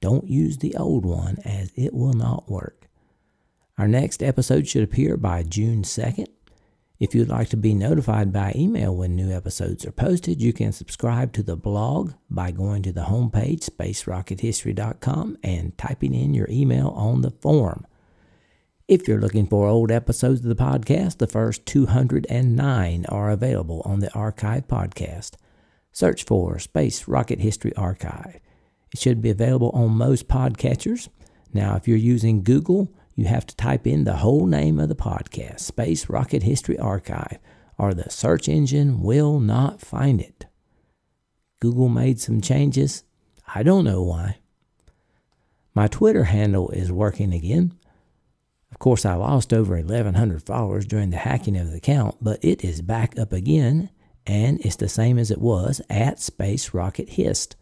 Don't 0.00 0.28
use 0.28 0.58
the 0.58 0.74
old 0.76 1.04
one 1.04 1.36
as 1.44 1.72
it 1.76 1.92
will 1.92 2.14
not 2.14 2.50
work. 2.50 2.88
Our 3.76 3.88
next 3.88 4.22
episode 4.22 4.66
should 4.66 4.82
appear 4.82 5.16
by 5.16 5.42
June 5.42 5.82
2nd. 5.82 6.28
If 6.98 7.14
you'd 7.14 7.28
like 7.28 7.48
to 7.48 7.56
be 7.56 7.72
notified 7.72 8.30
by 8.30 8.52
email 8.54 8.94
when 8.94 9.16
new 9.16 9.30
episodes 9.30 9.86
are 9.86 9.92
posted, 9.92 10.42
you 10.42 10.52
can 10.52 10.72
subscribe 10.72 11.32
to 11.32 11.42
the 11.42 11.56
blog 11.56 12.12
by 12.28 12.50
going 12.50 12.82
to 12.82 12.92
the 12.92 13.04
homepage, 13.04 13.70
spacerockethistory.com, 13.70 15.38
and 15.42 15.76
typing 15.78 16.14
in 16.14 16.34
your 16.34 16.46
email 16.50 16.88
on 16.88 17.22
the 17.22 17.30
form. 17.30 17.86
If 18.90 19.06
you're 19.06 19.20
looking 19.20 19.46
for 19.46 19.68
old 19.68 19.92
episodes 19.92 20.40
of 20.40 20.48
the 20.48 20.56
podcast, 20.56 21.18
the 21.18 21.28
first 21.28 21.64
209 21.64 23.06
are 23.08 23.30
available 23.30 23.82
on 23.84 24.00
the 24.00 24.12
Archive 24.14 24.66
Podcast. 24.66 25.36
Search 25.92 26.24
for 26.24 26.58
Space 26.58 27.06
Rocket 27.06 27.38
History 27.38 27.72
Archive. 27.76 28.40
It 28.92 28.98
should 28.98 29.22
be 29.22 29.30
available 29.30 29.70
on 29.74 29.90
most 29.90 30.26
podcatchers. 30.26 31.08
Now, 31.52 31.76
if 31.76 31.86
you're 31.86 31.96
using 31.96 32.42
Google, 32.42 32.92
you 33.14 33.26
have 33.26 33.46
to 33.46 33.54
type 33.54 33.86
in 33.86 34.02
the 34.02 34.16
whole 34.16 34.46
name 34.46 34.80
of 34.80 34.88
the 34.88 34.96
podcast, 34.96 35.60
Space 35.60 36.08
Rocket 36.08 36.42
History 36.42 36.76
Archive, 36.76 37.38
or 37.78 37.94
the 37.94 38.10
search 38.10 38.48
engine 38.48 39.02
will 39.02 39.38
not 39.38 39.80
find 39.80 40.20
it. 40.20 40.46
Google 41.60 41.88
made 41.88 42.18
some 42.18 42.40
changes. 42.40 43.04
I 43.54 43.62
don't 43.62 43.84
know 43.84 44.02
why. 44.02 44.38
My 45.76 45.86
Twitter 45.86 46.24
handle 46.24 46.70
is 46.70 46.90
working 46.90 47.32
again. 47.32 47.76
Of 48.70 48.78
course, 48.78 49.04
I 49.04 49.14
lost 49.14 49.52
over 49.52 49.76
1,100 49.76 50.42
followers 50.42 50.86
during 50.86 51.10
the 51.10 51.18
hacking 51.18 51.56
of 51.56 51.70
the 51.70 51.76
account, 51.76 52.16
but 52.20 52.42
it 52.44 52.64
is 52.64 52.82
back 52.82 53.18
up 53.18 53.32
again, 53.32 53.90
and 54.26 54.60
it's 54.60 54.76
the 54.76 54.88
same 54.88 55.18
as 55.18 55.30
it 55.30 55.40
was 55.40 55.80
at 55.90 56.20
Space 56.20 56.72
Rocket 56.72 57.10
Hist. 57.10 57.56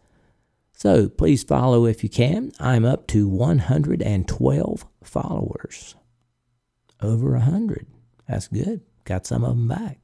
So 0.73 1.09
please 1.09 1.43
follow 1.43 1.85
if 1.85 2.03
you 2.03 2.09
can. 2.09 2.53
I'm 2.59 2.85
up 2.85 3.07
to 3.07 3.27
112 3.27 4.85
followers. 5.03 5.95
Over 7.01 7.31
100. 7.31 7.85
That's 8.27 8.47
good. 8.47 8.81
Got 9.03 9.25
some 9.25 9.43
of 9.43 9.57
them 9.57 9.67
back. 9.67 9.99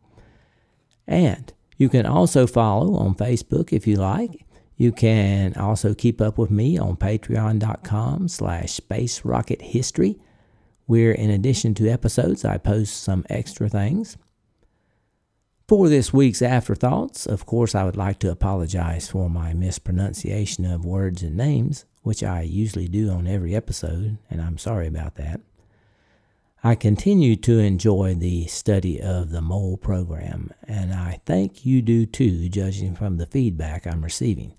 And 1.07 1.53
you 1.77 1.87
can 1.87 2.05
also 2.05 2.47
follow 2.47 2.95
on 2.95 3.15
Facebook 3.15 3.71
if 3.71 3.87
you 3.87 3.95
like. 3.95 4.45
You 4.75 4.91
can 4.91 5.53
also 5.55 5.93
keep 5.93 6.19
up 6.19 6.37
with 6.37 6.51
me 6.51 6.77
on 6.77 6.97
patreon.com 6.97 8.27
slash 8.27 8.73
space 8.73 9.23
rocket 9.23 9.61
history 9.61 10.19
where 10.85 11.11
in 11.11 11.29
addition 11.29 11.73
to 11.75 11.89
episodes, 11.89 12.45
I 12.45 12.57
post 12.57 13.03
some 13.03 13.25
extra 13.29 13.69
things. 13.69 14.17
For 15.67 15.89
this 15.89 16.13
week's 16.13 16.43
afterthoughts, 16.43 17.25
of 17.25 17.47
course, 17.47 17.73
I 17.73 17.85
would 17.85 17.97
like 17.97 18.19
to 18.19 18.29
apologize 18.29 19.09
for 19.09 19.29
my 19.31 19.53
mispronunciation 19.53 20.63
of 20.63 20.85
words 20.85 21.23
and 21.23 21.35
names, 21.35 21.85
which 22.03 22.21
I 22.21 22.41
usually 22.41 22.87
do 22.87 23.09
on 23.09 23.25
every 23.25 23.55
episode, 23.55 24.19
and 24.29 24.41
I'm 24.41 24.59
sorry 24.59 24.85
about 24.85 25.15
that. 25.15 25.41
I 26.63 26.75
continue 26.75 27.35
to 27.37 27.59
enjoy 27.59 28.13
the 28.13 28.45
study 28.45 29.01
of 29.01 29.31
the 29.31 29.41
MOL 29.41 29.77
program, 29.77 30.51
and 30.67 30.93
I 30.93 31.21
think 31.25 31.65
you 31.65 31.81
do 31.81 32.05
too, 32.05 32.47
judging 32.49 32.95
from 32.95 33.17
the 33.17 33.25
feedback 33.25 33.87
I'm 33.87 34.03
receiving. 34.03 34.53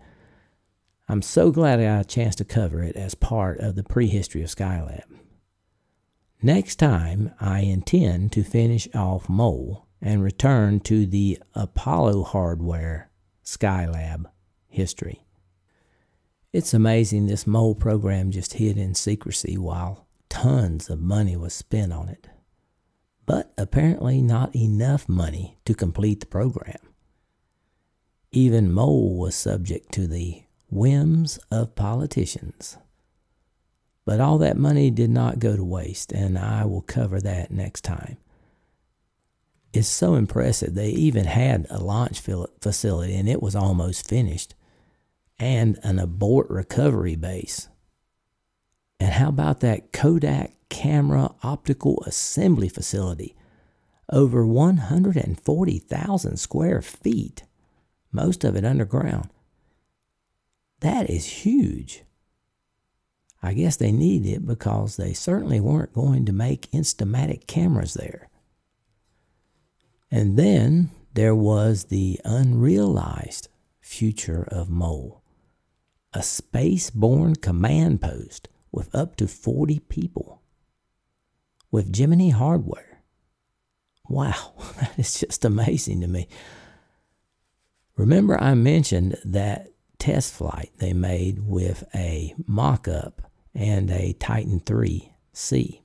I'm 1.08 1.22
so 1.22 1.52
glad 1.52 1.78
I 1.78 1.84
had 1.84 2.00
a 2.00 2.08
chance 2.08 2.34
to 2.36 2.44
cover 2.44 2.82
it 2.82 2.96
as 2.96 3.14
part 3.14 3.60
of 3.60 3.76
the 3.76 3.84
prehistory 3.84 4.42
of 4.42 4.50
Skylab. 4.50 5.04
Next 6.42 6.76
time, 6.76 7.32
I 7.40 7.60
intend 7.60 8.32
to 8.32 8.44
finish 8.44 8.88
off 8.94 9.28
MOL 9.28 9.86
and 10.02 10.22
return 10.22 10.80
to 10.80 11.06
the 11.06 11.38
Apollo 11.54 12.24
hardware 12.24 13.10
Skylab 13.44 14.26
history. 14.68 15.26
It's 16.52 16.74
amazing 16.74 17.26
this 17.26 17.46
MOL 17.46 17.74
program 17.74 18.30
just 18.30 18.54
hid 18.54 18.76
in 18.76 18.94
secrecy 18.94 19.56
while 19.56 20.06
tons 20.28 20.90
of 20.90 21.00
money 21.00 21.36
was 21.36 21.54
spent 21.54 21.92
on 21.92 22.08
it. 22.08 22.28
But 23.24 23.52
apparently, 23.58 24.22
not 24.22 24.54
enough 24.54 25.08
money 25.08 25.58
to 25.64 25.74
complete 25.74 26.20
the 26.20 26.26
program. 26.26 26.78
Even 28.30 28.72
MOL 28.72 29.18
was 29.18 29.34
subject 29.34 29.90
to 29.92 30.06
the 30.06 30.44
whims 30.70 31.38
of 31.50 31.74
politicians. 31.74 32.76
But 34.06 34.20
all 34.22 34.38
that 34.38 34.56
money 34.56 34.90
did 34.90 35.10
not 35.10 35.40
go 35.40 35.56
to 35.56 35.64
waste, 35.64 36.12
and 36.12 36.38
I 36.38 36.64
will 36.64 36.82
cover 36.82 37.20
that 37.20 37.50
next 37.52 37.82
time 37.82 38.18
It's 39.72 39.88
so 39.88 40.14
impressive. 40.16 40.74
They 40.74 40.90
even 40.90 41.26
had 41.26 41.66
a 41.70 41.78
launch 41.82 42.20
facility 42.20 43.16
and 43.16 43.28
it 43.28 43.42
was 43.42 43.56
almost 43.56 44.08
finished, 44.08 44.54
and 45.38 45.78
an 45.84 45.98
abort 46.00 46.50
recovery 46.50 47.16
base. 47.16 47.68
And 49.00 49.12
how 49.12 49.28
about 49.30 49.60
that 49.60 49.92
Kodak 49.92 50.54
camera 50.70 51.34
optical 51.42 52.02
assembly 52.06 52.68
facility? 52.68 53.36
Over 54.12 54.46
140,000 54.46 56.38
square 56.38 56.82
feet, 56.82 57.44
most 58.12 58.44
of 58.44 58.56
it 58.56 58.64
underground. 58.64 59.30
That 60.80 61.10
is 61.10 61.26
huge. 61.26 62.04
I 63.42 63.52
guess 63.52 63.76
they 63.76 63.92
needed 63.92 64.28
it 64.28 64.46
because 64.46 64.96
they 64.96 65.12
certainly 65.12 65.60
weren't 65.60 65.92
going 65.92 66.24
to 66.26 66.32
make 66.32 66.70
Instamatic 66.72 67.46
cameras 67.46 67.94
there. 67.94 68.28
And 70.10 70.38
then 70.38 70.90
there 71.14 71.34
was 71.34 71.84
the 71.84 72.20
unrealized 72.24 73.48
future 73.80 74.46
of 74.50 74.70
MOL, 74.70 75.22
a 76.12 76.22
space 76.22 76.90
borne 76.90 77.36
command 77.36 78.00
post 78.00 78.48
with 78.72 78.94
up 78.94 79.16
to 79.16 79.28
40 79.28 79.80
people 79.80 80.42
with 81.70 81.92
Gemini 81.92 82.30
hardware. 82.30 83.02
Wow, 84.08 84.54
that 84.80 84.98
is 84.98 85.20
just 85.20 85.44
amazing 85.44 86.00
to 86.00 86.08
me. 86.08 86.28
Remember, 87.96 88.40
I 88.40 88.54
mentioned 88.54 89.16
that 89.24 89.72
test 89.98 90.34
flight 90.34 90.70
they 90.78 90.92
made 90.92 91.40
with 91.40 91.84
a 91.94 92.34
mock 92.46 92.86
up 92.86 93.25
and 93.56 93.90
a 93.90 94.12
Titan 94.14 94.60
3C. 94.60 95.80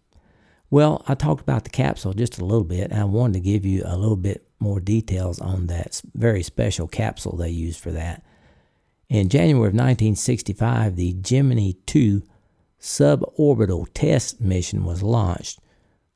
Well, 0.69 1.03
I 1.07 1.15
talked 1.15 1.41
about 1.41 1.63
the 1.63 1.69
capsule 1.69 2.13
just 2.13 2.39
a 2.39 2.45
little 2.45 2.63
bit, 2.63 2.91
and 2.91 2.99
I 2.99 3.03
wanted 3.03 3.33
to 3.33 3.39
give 3.39 3.65
you 3.65 3.83
a 3.85 3.97
little 3.97 4.15
bit 4.15 4.47
more 4.59 4.79
details 4.79 5.39
on 5.39 5.67
that 5.67 6.01
very 6.13 6.43
special 6.43 6.87
capsule 6.87 7.35
they 7.35 7.49
used 7.49 7.79
for 7.79 7.91
that. 7.91 8.23
In 9.09 9.27
January 9.27 9.67
of 9.67 9.73
1965, 9.73 10.95
the 10.95 11.13
Gemini 11.13 11.73
2 11.85 12.23
suborbital 12.79 13.87
test 13.93 14.39
mission 14.39 14.85
was 14.85 15.03
launched 15.03 15.59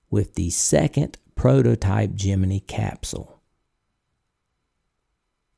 with 0.09 0.35
the 0.35 0.49
second 0.49 1.17
prototype 1.35 2.13
Gemini 2.13 2.59
capsule. 2.59 3.41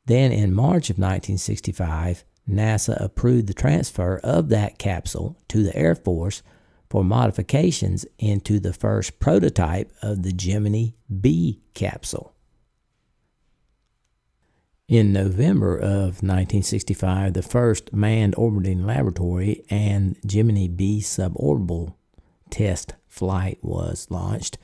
Then 0.05 0.31
in 0.31 0.53
March 0.53 0.89
of 0.89 0.97
1965, 0.97 2.23
NASA 2.49 3.01
approved 3.03 3.47
the 3.47 3.53
transfer 3.53 4.19
of 4.23 4.49
that 4.49 4.77
capsule 4.77 5.37
to 5.49 5.63
the 5.63 5.75
Air 5.75 5.95
Force 5.95 6.41
for 6.89 7.03
modifications 7.03 8.05
into 8.17 8.59
the 8.59 8.73
first 8.73 9.19
prototype 9.19 9.91
of 10.01 10.23
the 10.23 10.31
Gemini 10.31 10.91
B 11.21 11.61
capsule. 11.73 12.33
In 14.87 15.11
November 15.11 15.75
of 15.75 16.23
1965, 16.23 17.33
the 17.33 17.41
first 17.41 17.91
manned 17.91 18.35
orbiting 18.37 18.85
laboratory 18.85 19.65
and 19.69 20.15
Gemini 20.25 20.67
B 20.67 21.01
suborbital 21.01 21.93
test 22.49 22.93
flight 23.09 23.59
was 23.61 24.07
launched. 24.09 24.57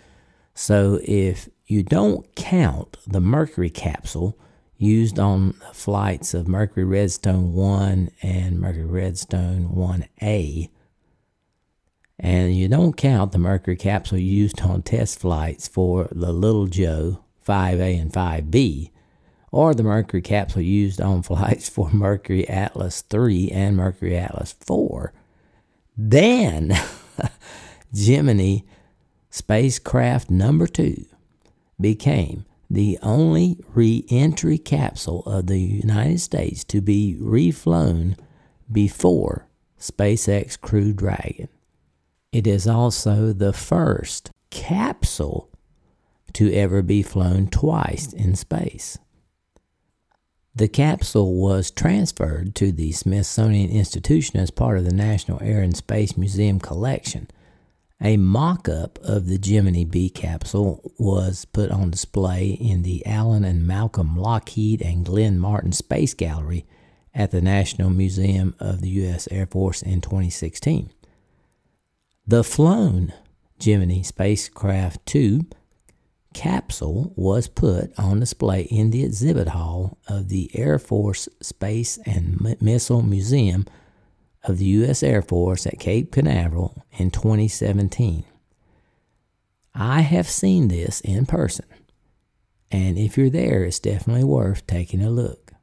So, 0.55 1.01
if 1.03 1.49
you 1.65 1.83
don't 1.83 2.33
count 2.35 2.95
the 3.05 3.19
Mercury 3.19 3.69
capsule 3.69 4.39
used 4.83 5.17
on 5.17 5.53
flights 5.71 6.33
of 6.33 6.47
Mercury 6.47 6.83
Redstone 6.83 7.53
1 7.53 8.11
and 8.21 8.59
Mercury 8.59 8.85
Redstone 8.85 9.69
1A, 9.69 10.69
and 12.19 12.55
you 12.55 12.67
don't 12.67 12.97
count 12.97 13.31
the 13.31 13.37
Mercury 13.37 13.75
capsule 13.75 14.17
used 14.17 14.61
on 14.61 14.81
test 14.81 15.19
flights 15.19 15.67
for 15.67 16.07
the 16.11 16.31
Little 16.31 16.67
Joe 16.67 17.23
5A 17.47 17.99
and 17.99 18.11
5B, 18.11 18.91
or 19.51 19.73
the 19.73 19.83
Mercury 19.83 20.21
capsule 20.21 20.61
used 20.61 20.99
on 20.99 21.21
flights 21.23 21.69
for 21.69 21.89
Mercury 21.91 22.47
Atlas 22.47 23.01
3 23.01 23.51
and 23.51 23.77
Mercury 23.77 24.17
Atlas 24.17 24.53
4. 24.59 25.13
Then 25.95 26.77
Gemini 27.93 28.59
spacecraft 29.29 30.29
number 30.29 30.67
2 30.67 31.05
became 31.79 32.45
the 32.73 32.97
only 33.03 33.57
re 33.75 34.03
entry 34.09 34.57
capsule 34.57 35.23
of 35.25 35.45
the 35.45 35.59
United 35.59 36.19
States 36.19 36.63
to 36.63 36.81
be 36.81 37.15
reflown 37.19 38.17
before 38.71 39.47
SpaceX 39.79 40.59
Crew 40.59 40.91
Dragon. 40.91 41.49
It 42.31 42.47
is 42.47 42.67
also 42.67 43.31
the 43.31 43.53
first 43.53 44.31
capsule 44.49 45.49
to 46.33 46.51
ever 46.51 46.81
be 46.81 47.03
flown 47.03 47.47
twice 47.47 48.11
in 48.11 48.35
space. 48.35 48.97
The 50.55 50.67
capsule 50.67 51.35
was 51.35 51.69
transferred 51.69 52.55
to 52.55 52.71
the 52.71 52.91
Smithsonian 52.91 53.69
Institution 53.69 54.39
as 54.39 54.49
part 54.49 54.79
of 54.79 54.85
the 54.85 54.93
National 54.93 55.41
Air 55.43 55.61
and 55.61 55.77
Space 55.77 56.17
Museum 56.17 56.59
collection. 56.59 57.27
A 58.05 58.17
mock 58.17 58.67
up 58.67 58.99
of 58.99 59.27
the 59.27 59.37
Gemini 59.37 59.85
B 59.85 60.09
capsule 60.09 60.91
was 60.99 61.45
put 61.45 61.71
on 61.71 61.89
display 61.89 62.49
in 62.49 62.81
the 62.81 63.05
Alan 63.05 63.45
and 63.45 63.65
Malcolm 63.65 64.17
Lockheed 64.17 64.81
and 64.81 65.05
Glenn 65.05 65.39
Martin 65.39 65.71
Space 65.71 66.13
Gallery 66.13 66.65
at 67.15 67.31
the 67.31 67.41
National 67.41 67.89
Museum 67.89 68.55
of 68.59 68.81
the 68.81 68.89
U.S. 68.89 69.29
Air 69.31 69.45
Force 69.45 69.81
in 69.81 70.01
2016. 70.01 70.91
The 72.27 72.43
flown 72.43 73.13
Gemini 73.57 74.01
spacecraft 74.01 75.05
2 75.05 75.45
capsule 76.33 77.13
was 77.15 77.47
put 77.47 77.97
on 77.97 78.19
display 78.19 78.63
in 78.63 78.89
the 78.89 79.05
exhibit 79.05 79.49
hall 79.49 79.97
of 80.09 80.27
the 80.27 80.51
Air 80.53 80.77
Force 80.77 81.29
Space 81.41 81.97
and 82.05 82.57
Missile 82.59 83.01
Museum 83.01 83.65
of 84.43 84.57
the 84.57 84.65
U.S. 84.65 85.03
Air 85.03 85.21
Force 85.21 85.65
at 85.65 85.79
Cape 85.79 86.11
Canaveral 86.11 86.83
in 86.97 87.11
2017. 87.11 88.25
I 89.75 90.01
have 90.01 90.27
seen 90.27 90.67
this 90.67 91.01
in 91.01 91.25
person, 91.25 91.65
and 92.69 92.97
if 92.97 93.17
you're 93.17 93.29
there, 93.29 93.63
it's 93.63 93.79
definitely 93.79 94.23
worth 94.23 94.67
taking 94.67 95.01
a 95.01 95.09
look. 95.09 95.53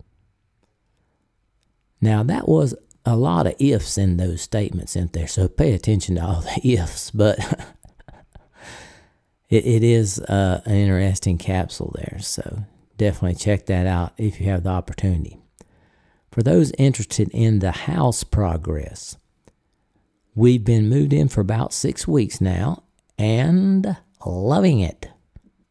Now, 2.01 2.23
that 2.23 2.49
was 2.49 2.75
a 3.05 3.17
lot 3.17 3.47
of 3.47 3.55
ifs 3.59 3.99
in 3.99 4.17
those 4.17 4.43
statements 4.43 4.97
in 4.97 5.11
there, 5.13 5.29
so 5.29 5.49
pay 5.49 5.73
attention 5.73 6.17
to 6.17 6.25
all 6.25 6.41
the 6.63 6.73
ifs. 6.73 7.11
But 7.11 7.39
it, 9.49 9.67
it 9.67 9.83
is 9.83 10.19
uh, 10.21 10.63
an 10.65 10.75
interesting 10.75 11.39
capsule 11.39 11.95
there, 11.95 12.19
so 12.21 12.65
definitely 12.97 13.37
check 13.37 13.67
that 13.67 13.87
out 13.87 14.15
if 14.17 14.41
you 14.41 14.49
have 14.49 14.65
the 14.65 14.71
opportunity. 14.71 15.39
For 16.31 16.43
those 16.43 16.73
interested 16.79 17.29
in 17.33 17.59
the 17.59 17.73
house 17.73 18.23
progress, 18.25 19.17
we've 20.35 20.65
been 20.65 20.89
moved 20.89 21.13
in 21.13 21.29
for 21.29 21.41
about 21.41 21.73
six 21.73 22.07
weeks 22.07 22.41
now 22.41 22.85
and 23.19 23.97
loving 24.25 24.81
it, 24.81 25.09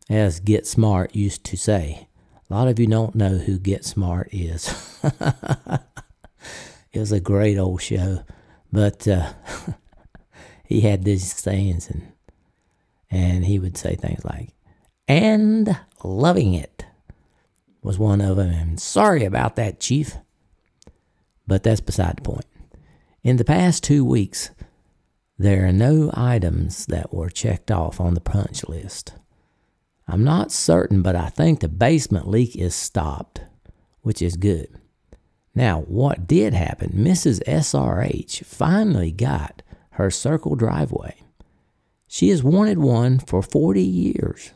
as 0.10 0.40
Get 0.40 0.68
Smart 0.68 1.16
used 1.16 1.44
to 1.46 1.58
say. 1.58 2.08
A 2.50 2.54
lot 2.54 2.68
of 2.68 2.80
you 2.80 2.88
don't 2.88 3.16
know 3.16 3.38
who 3.38 3.58
Get 3.58 3.86
Smart 3.86 4.30
is. 4.32 5.00
It 6.92 7.00
was 7.00 7.12
a 7.12 7.20
great 7.20 7.58
old 7.58 7.82
show, 7.82 8.24
but 8.72 9.08
uh, 9.08 9.34
he 10.64 10.82
had 10.82 11.04
these 11.04 11.32
sayings, 11.34 11.90
and 11.90 12.12
and 13.12 13.46
he 13.46 13.60
would 13.60 13.78
say 13.78 13.96
things 13.96 14.26
like, 14.26 14.50
"and 15.08 15.78
loving 16.04 16.54
it." 16.54 16.86
was 17.82 17.98
one 17.98 18.20
of 18.20 18.36
them, 18.36 18.50
and 18.50 18.80
sorry 18.80 19.24
about 19.24 19.56
that, 19.56 19.80
Chief. 19.80 20.18
But 21.50 21.64
that's 21.64 21.82
beside 21.82 22.18
the 22.18 22.22
point. 22.22 22.46
In 23.24 23.38
the 23.38 23.44
past 23.44 23.84
two 23.84 24.06
weeks, 24.06 24.52
there 25.40 25.66
are 25.68 25.74
no 25.74 26.12
items 26.14 26.86
that 26.86 27.12
were 27.12 27.32
checked 27.32 27.72
off 27.72 28.00
on 28.00 28.14
the 28.14 28.22
punch 28.22 28.64
list. 28.70 29.16
I'm 30.08 30.24
not 30.24 30.52
certain, 30.52 31.02
but 31.02 31.16
I 31.16 31.30
think 31.30 31.60
the 31.60 31.68
basement 31.68 32.28
leak 32.28 32.56
is 32.56 32.76
stopped, 32.76 33.42
which 34.02 34.22
is 34.22 34.38
good. 34.38 34.68
Now, 35.56 35.82
what 35.82 36.28
did 36.28 36.54
happen? 36.54 36.92
Mrs. 36.92 37.44
SRH 37.48 38.46
finally 38.46 39.12
got 39.12 39.64
her 39.94 40.12
circle 40.12 40.56
driveway. 40.56 41.16
She 42.08 42.30
has 42.30 42.44
wanted 42.44 42.78
one 42.78 43.18
for 43.18 43.42
40 43.42 43.82
years. 43.82 44.52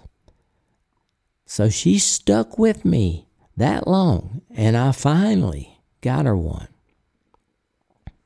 So 1.48 1.70
she 1.70 1.98
stuck 1.98 2.60
with 2.60 2.86
me 2.86 3.26
that 3.58 3.88
long, 3.88 4.42
and 4.52 4.78
I 4.78 4.92
finally 4.92 5.80
got 6.02 6.26
her 6.26 6.38
one. 6.38 6.68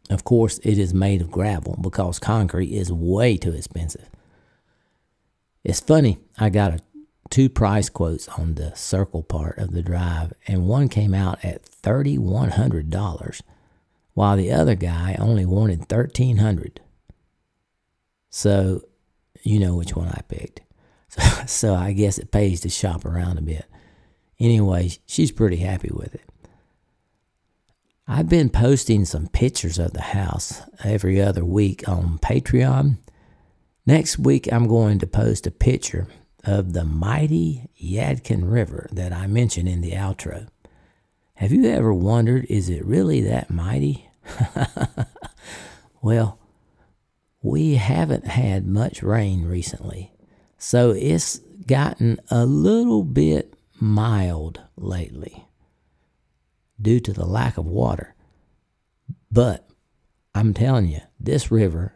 Of 0.10 0.24
course, 0.24 0.60
it 0.60 0.78
is 0.78 0.94
made 0.94 1.22
of 1.22 1.32
gravel 1.32 1.78
because 1.82 2.20
concrete 2.20 2.72
is 2.72 2.92
way 2.92 3.38
too 3.38 3.54
expensive. 3.54 4.10
It's 5.64 5.82
funny, 5.82 6.20
I 6.38 6.50
got 6.50 6.72
a, 6.72 6.80
two 7.30 7.50
price 7.50 7.90
quotes 7.90 8.30
on 8.30 8.56
the 8.56 8.74
circle 8.76 9.22
part 9.22 9.58
of 9.58 9.72
the 9.72 9.82
drive, 9.82 10.32
and 10.48 10.68
one 10.68 10.88
came 10.88 11.14
out 11.14 11.44
at 11.44 11.66
$3,100, 11.84 13.42
while 14.14 14.38
the 14.38 14.52
other 14.52 14.76
guy 14.76 15.18
only 15.20 15.46
wanted 15.46 15.90
$1,300. 15.90 16.78
So, 18.30 18.82
you 19.44 19.60
know 19.60 19.76
which 19.76 19.96
one 19.96 20.10
I 20.10 20.22
picked. 20.28 20.62
So, 21.10 21.22
so 21.46 21.74
I 21.74 21.94
guess 21.94 22.18
it 22.18 22.32
pays 22.32 22.60
to 22.62 22.70
shop 22.70 23.06
around 23.06 23.38
a 23.38 23.42
bit. 23.42 23.66
Anyway, 24.42 24.92
she's 25.06 25.32
pretty 25.32 25.56
happy 25.56 25.90
with 25.90 26.14
it. 26.14 26.22
I've 28.10 28.30
been 28.30 28.50
posting 28.50 29.04
some 29.04 29.28
pictures 29.28 29.78
of 29.78 29.92
the 29.92 30.02
house 30.02 30.62
every 30.82 31.22
other 31.22 31.44
week 31.44 31.90
on 31.90 32.20
Patreon. 32.20 33.00
Next 33.86 34.18
week, 34.18 34.48
I'm 34.50 34.66
going 34.66 35.00
to 35.00 35.08
post 35.08 35.46
a 35.46 35.52
picture 35.52 36.08
of 36.46 36.72
the 36.72 36.86
mighty 36.86 37.70
Yadkin 37.78 38.50
River 38.50 38.88
that 38.94 39.12
I 39.12 39.28
mentioned 39.28 39.68
in 39.68 39.82
the 39.82 39.92
outro. 39.92 40.48
Have 41.36 41.52
you 41.52 41.66
ever 41.66 41.94
wondered, 41.94 42.46
is 42.46 42.70
it 42.70 42.86
really 42.86 43.20
that 43.22 43.50
mighty? 43.50 44.10
well, 46.02 46.40
we 47.42 47.76
haven't 47.76 48.28
had 48.28 48.66
much 48.66 49.04
rain 49.04 49.44
recently, 49.44 50.14
so 50.58 50.92
it's 50.92 51.40
gotten 51.66 52.22
a 52.32 52.46
little 52.46 53.04
bit 53.04 53.54
mild 53.82 54.62
lately 54.78 55.47
due 56.82 57.00
to 57.00 57.14
the 57.14 57.26
lack 57.26 57.58
of 57.58 57.66
water. 57.66 58.16
But 59.32 59.68
I'm 60.34 60.54
telling 60.54 60.88
you, 60.88 61.02
this 61.20 61.52
river 61.52 61.94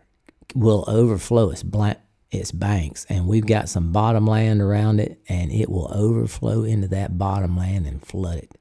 will 0.55 0.83
overflow 0.87 1.49
its, 1.49 1.63
blank, 1.63 1.97
its 2.31 2.51
banks, 2.51 3.05
and 3.09 3.27
we've 3.27 3.45
got 3.45 3.69
some 3.69 3.91
bottom 3.91 4.25
land 4.25 4.61
around 4.61 4.99
it, 4.99 5.21
and 5.27 5.51
it 5.51 5.69
will 5.69 5.91
overflow 5.93 6.63
into 6.63 6.87
that 6.89 7.17
bottom 7.17 7.57
land 7.57 7.85
and 7.85 8.05
flood 8.05 8.39
it. 8.39 8.51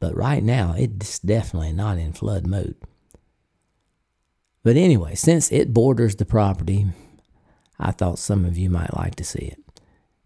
But 0.00 0.16
right 0.16 0.42
now, 0.42 0.74
it's 0.76 1.18
definitely 1.18 1.72
not 1.72 1.98
in 1.98 2.12
flood 2.12 2.46
mode. 2.46 2.76
But 4.62 4.76
anyway, 4.76 5.14
since 5.14 5.50
it 5.50 5.72
borders 5.72 6.16
the 6.16 6.24
property, 6.24 6.86
I 7.78 7.92
thought 7.92 8.18
some 8.18 8.44
of 8.44 8.58
you 8.58 8.70
might 8.70 8.96
like 8.96 9.14
to 9.16 9.24
see 9.24 9.38
it. 9.38 9.58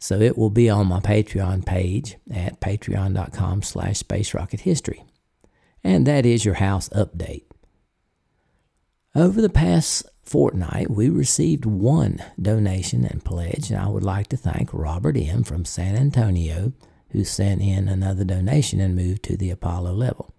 So 0.02 0.20
it 0.20 0.36
will 0.36 0.50
be 0.50 0.68
on 0.68 0.88
my 0.88 0.98
Patreon 0.98 1.64
page 1.64 2.16
at 2.28 2.60
patreon.com 2.60 3.62
slash 3.62 3.98
space 3.98 4.34
rocket 4.34 4.62
history. 4.62 5.04
And 5.84 6.08
that 6.08 6.26
is 6.26 6.44
your 6.44 6.54
house 6.54 6.88
update. 6.88 7.44
Over 9.14 9.40
the 9.40 9.48
past 9.48 10.04
fortnight, 10.24 10.90
we 10.90 11.08
received 11.08 11.64
one 11.64 12.20
donation 12.40 13.04
and 13.04 13.24
pledge, 13.24 13.70
and 13.70 13.80
I 13.80 13.86
would 13.86 14.02
like 14.02 14.26
to 14.30 14.36
thank 14.36 14.70
Robert 14.74 15.16
M. 15.16 15.44
from 15.44 15.64
San 15.64 15.94
Antonio, 15.94 16.72
who 17.10 17.22
sent 17.22 17.62
in 17.62 17.86
another 17.86 18.24
donation 18.24 18.80
and 18.80 18.96
moved 18.96 19.22
to 19.24 19.36
the 19.36 19.50
Apollo 19.50 19.92
level. 19.92 20.34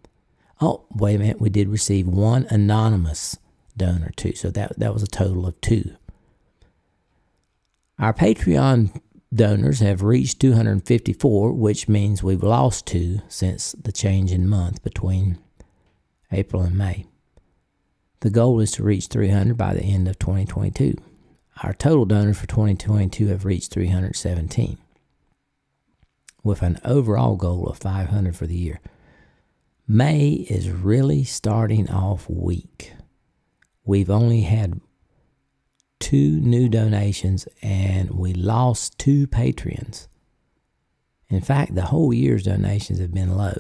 Oh, 0.60 0.88
wait 0.94 1.16
a 1.16 1.20
minute, 1.20 1.40
we 1.40 1.50
did 1.50 1.70
receive 1.70 2.06
one 2.06 2.48
anonymous 2.50 3.38
donor 3.78 4.12
too, 4.18 4.34
so 4.34 4.50
that, 4.50 4.78
that 4.78 4.94
was 4.94 5.04
a 5.04 5.08
total 5.08 5.48
of 5.48 5.62
two. 5.62 5.96
Our 7.98 8.14
Patreon 8.14 9.00
donors 9.36 9.80
have 9.80 10.04
reached 10.04 10.40
254, 10.40 11.54
which 11.54 11.88
means 11.88 12.24
we've 12.24 12.44
lost 12.44 12.86
two 12.86 13.20
since 13.28 13.74
the 13.74 13.92
change 13.92 14.32
in 14.32 14.48
month 14.48 14.84
between 14.84 15.40
April 16.32 16.62
and 16.62 16.78
May. 16.78 17.06
The 18.22 18.30
goal 18.30 18.60
is 18.60 18.72
to 18.72 18.84
reach 18.84 19.08
300 19.08 19.58
by 19.58 19.74
the 19.74 19.84
end 19.84 20.08
of 20.08 20.18
2022. 20.20 20.96
Our 21.62 21.74
total 21.74 22.06
donors 22.06 22.40
for 22.40 22.48
2022 22.48 23.28
have 23.28 23.46
reached 23.46 23.74
317, 23.74 24.78
with 26.44 26.62
an 26.62 26.80
overall 26.84 27.36
goal 27.36 27.68
of 27.68 27.78
500 27.78 28.36
for 28.36 28.48
the 28.48 28.56
year. 28.56 28.80
May 29.88 30.30
is 30.50 30.70
really 30.70 31.24
starting 31.24 31.90
off 31.90 32.30
weak. 32.30 32.94
We've 33.86 34.10
only 34.10 34.42
had 34.42 34.80
two 36.04 36.42
new 36.42 36.68
donations 36.68 37.48
and 37.62 38.12
we 38.12 38.34
lost 38.34 39.00
two 39.00 39.26
patrons. 39.26 40.10
In 41.30 41.40
fact, 41.40 41.76
the 41.76 41.84
whole 41.86 42.14
year's 42.14 42.44
donations 42.44 43.00
have 43.00 43.14
been 43.14 43.38
low. 43.38 43.56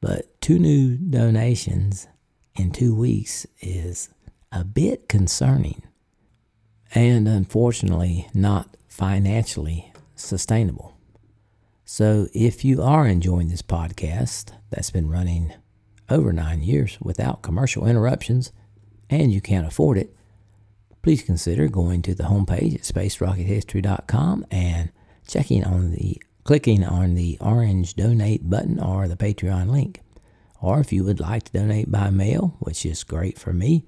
But 0.00 0.40
two 0.40 0.58
new 0.58 0.96
donations 0.96 2.08
in 2.54 2.70
two 2.70 2.94
weeks 2.94 3.46
is 3.60 4.08
a 4.50 4.64
bit 4.64 5.10
concerning 5.10 5.82
and 6.94 7.28
unfortunately 7.28 8.28
not 8.32 8.74
financially 8.88 9.92
sustainable. 10.14 10.96
So 11.84 12.28
if 12.32 12.64
you 12.64 12.80
are 12.82 13.06
enjoying 13.06 13.48
this 13.48 13.60
podcast 13.60 14.52
that's 14.70 14.90
been 14.90 15.10
running 15.10 15.52
over 16.08 16.32
nine 16.32 16.62
years 16.62 16.96
without 17.02 17.42
commercial 17.42 17.86
interruptions 17.86 18.52
and 19.10 19.30
you 19.30 19.42
can't 19.42 19.66
afford 19.66 19.98
it, 19.98 20.15
please 21.06 21.22
consider 21.22 21.68
going 21.68 22.02
to 22.02 22.16
the 22.16 22.24
homepage 22.24 22.74
at 22.74 22.80
spacerockethistory.com 22.80 24.44
and 24.50 24.90
checking 25.28 25.62
on 25.62 25.92
the 25.92 26.20
clicking 26.42 26.82
on 26.82 27.14
the 27.14 27.38
orange 27.40 27.94
donate 27.94 28.50
button 28.50 28.80
or 28.80 29.06
the 29.06 29.14
Patreon 29.14 29.70
link. 29.70 30.00
Or 30.60 30.80
if 30.80 30.92
you 30.92 31.04
would 31.04 31.20
like 31.20 31.44
to 31.44 31.52
donate 31.52 31.92
by 31.92 32.10
mail, 32.10 32.56
which 32.58 32.84
is 32.84 33.04
great 33.04 33.38
for 33.38 33.52
me, 33.52 33.86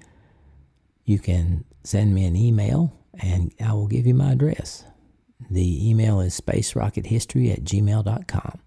you 1.05 1.19
can 1.19 1.64
send 1.83 2.14
me 2.14 2.25
an 2.25 2.37
email 2.37 2.97
and 3.19 3.53
I 3.61 3.73
will 3.73 3.89
give 3.89 4.07
you 4.07 4.14
my 4.14 4.31
address. 4.31 4.85
The 5.51 5.91
email 5.91 6.21
is 6.21 6.41
spacerockethistory 6.41 7.53
at 7.53 7.64
gmail.com. 7.64 8.61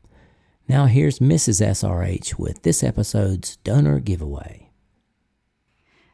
Now 0.67 0.87
here's 0.87 1.19
Mrs. 1.19 1.65
SRH 1.65 2.37
with 2.37 2.63
this 2.63 2.83
episode's 2.83 3.55
donor 3.63 4.01
giveaway. 4.01 4.71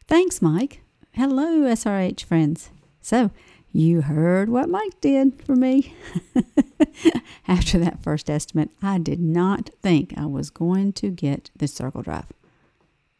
Thanks, 0.05 0.39
Mike. 0.39 0.83
Hello, 1.17 1.61
SRH 1.61 2.25
friends. 2.25 2.69
So, 3.01 3.31
you 3.73 4.01
heard 4.01 4.49
what 4.49 4.69
Mike 4.69 5.01
did 5.01 5.41
for 5.43 5.55
me. 5.55 5.95
After 7.47 7.79
that 7.79 8.03
first 8.03 8.29
estimate, 8.29 8.69
I 8.83 8.99
did 8.99 9.19
not 9.19 9.71
think 9.81 10.13
I 10.15 10.27
was 10.27 10.51
going 10.51 10.93
to 10.93 11.09
get 11.09 11.49
the 11.55 11.67
circle 11.67 12.03
drive. 12.03 12.31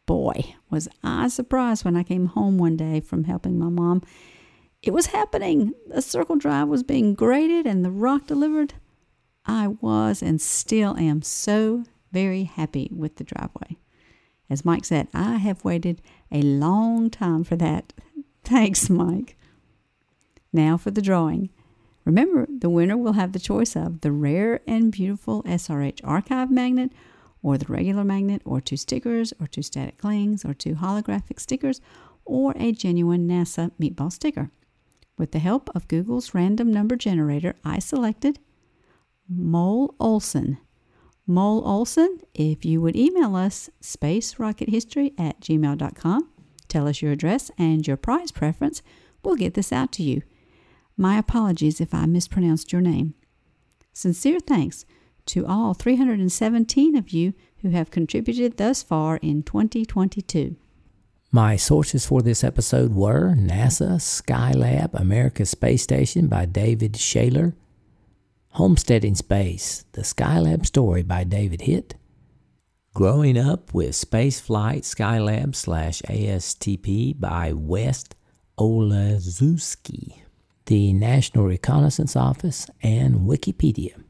Boy, 0.06 0.54
was 0.70 0.88
I 1.02 1.26
surprised 1.26 1.84
when 1.84 1.96
I 1.96 2.04
came 2.04 2.26
home 2.26 2.56
one 2.56 2.76
day 2.76 3.00
from 3.00 3.24
helping 3.24 3.58
my 3.58 3.68
mom. 3.68 4.02
It 4.80 4.92
was 4.92 5.06
happening. 5.06 5.74
The 5.88 6.00
circle 6.00 6.36
drive 6.36 6.68
was 6.68 6.84
being 6.84 7.14
graded 7.14 7.66
and 7.66 7.84
the 7.84 7.90
rock 7.90 8.28
delivered. 8.28 8.74
I 9.44 9.74
was 9.80 10.22
and 10.22 10.40
still 10.40 10.96
am 10.96 11.22
so 11.22 11.82
very 12.12 12.44
happy 12.44 12.90
with 12.94 13.16
the 13.16 13.24
driveway. 13.24 13.76
As 14.48 14.64
Mike 14.64 14.84
said, 14.84 15.08
I 15.12 15.38
have 15.38 15.64
waited 15.64 16.00
a 16.30 16.42
long 16.42 17.10
time 17.10 17.44
for 17.44 17.56
that. 17.56 17.92
Thanks, 18.44 18.88
Mike. 18.88 19.36
Now 20.52 20.76
for 20.76 20.90
the 20.90 21.02
drawing. 21.02 21.50
Remember, 22.04 22.46
the 22.48 22.70
winner 22.70 22.96
will 22.96 23.12
have 23.12 23.32
the 23.32 23.38
choice 23.38 23.76
of 23.76 24.00
the 24.00 24.12
rare 24.12 24.60
and 24.66 24.90
beautiful 24.90 25.42
SRH 25.42 26.00
archive 26.04 26.50
magnet, 26.50 26.90
or 27.42 27.58
the 27.58 27.70
regular 27.70 28.04
magnet, 28.04 28.40
or 28.44 28.60
two 28.60 28.76
stickers, 28.76 29.34
or 29.38 29.46
two 29.46 29.62
static 29.62 29.98
clings, 29.98 30.44
or 30.44 30.54
two 30.54 30.74
holographic 30.74 31.38
stickers, 31.38 31.80
or 32.24 32.54
a 32.56 32.72
genuine 32.72 33.28
NASA 33.28 33.70
meatball 33.80 34.10
sticker. 34.10 34.50
With 35.18 35.32
the 35.32 35.38
help 35.38 35.68
of 35.74 35.88
Google's 35.88 36.32
random 36.32 36.72
number 36.72 36.96
generator, 36.96 37.56
I 37.64 37.78
selected 37.78 38.38
Mole 39.28 39.94
Olson 40.00 40.58
Mole 41.30 41.62
Olson, 41.68 42.20
if 42.32 42.64
you 42.64 42.80
would 42.80 42.96
email 42.96 43.36
us 43.36 43.68
spacerockethistory 43.82 45.12
at 45.20 45.38
gmail.com, 45.40 46.30
tell 46.68 46.88
us 46.88 47.02
your 47.02 47.12
address 47.12 47.50
and 47.58 47.86
your 47.86 47.98
prize 47.98 48.32
preference, 48.32 48.80
we'll 49.22 49.36
get 49.36 49.52
this 49.52 49.70
out 49.70 49.92
to 49.92 50.02
you. 50.02 50.22
My 50.96 51.18
apologies 51.18 51.82
if 51.82 51.92
I 51.92 52.06
mispronounced 52.06 52.72
your 52.72 52.80
name. 52.80 53.12
Sincere 53.92 54.40
thanks 54.40 54.86
to 55.26 55.46
all 55.46 55.74
317 55.74 56.96
of 56.96 57.10
you 57.10 57.34
who 57.58 57.68
have 57.68 57.90
contributed 57.90 58.56
thus 58.56 58.82
far 58.82 59.18
in 59.18 59.42
2022. 59.42 60.56
My 61.30 61.56
sources 61.56 62.06
for 62.06 62.22
this 62.22 62.42
episode 62.42 62.94
were 62.94 63.34
NASA, 63.34 63.96
Skylab, 64.00 64.94
America's 64.94 65.50
Space 65.50 65.82
Station 65.82 66.26
by 66.26 66.46
David 66.46 66.94
Shayler, 66.94 67.52
Homesteading 68.52 69.14
Space, 69.14 69.84
The 69.92 70.00
Skylab 70.02 70.66
Story 70.66 71.02
by 71.02 71.24
David 71.24 71.62
Hitt, 71.62 71.94
Growing 72.94 73.38
Up 73.38 73.72
with 73.72 73.90
Spaceflight 73.90 74.80
Skylab 74.82 75.54
slash 75.54 76.02
ASTP 76.02 77.20
by 77.20 77.52
Wes 77.52 78.04
Oleszewski, 78.58 80.22
the 80.66 80.92
National 80.92 81.44
Reconnaissance 81.44 82.16
Office, 82.16 82.66
and 82.82 83.20
Wikipedia. 83.20 84.02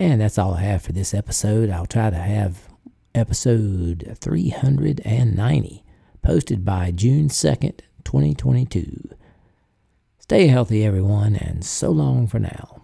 And 0.00 0.20
that's 0.20 0.38
all 0.38 0.54
I 0.54 0.62
have 0.62 0.82
for 0.82 0.92
this 0.92 1.14
episode. 1.14 1.70
I'll 1.70 1.86
try 1.86 2.10
to 2.10 2.16
have 2.16 2.68
episode 3.14 4.16
390 4.20 5.84
posted 6.22 6.64
by 6.64 6.90
June 6.90 7.28
2nd, 7.28 7.80
2022. 8.04 9.10
Stay 10.18 10.48
healthy, 10.48 10.84
everyone, 10.84 11.36
and 11.36 11.64
so 11.64 11.90
long 11.90 12.26
for 12.26 12.40
now. 12.40 12.82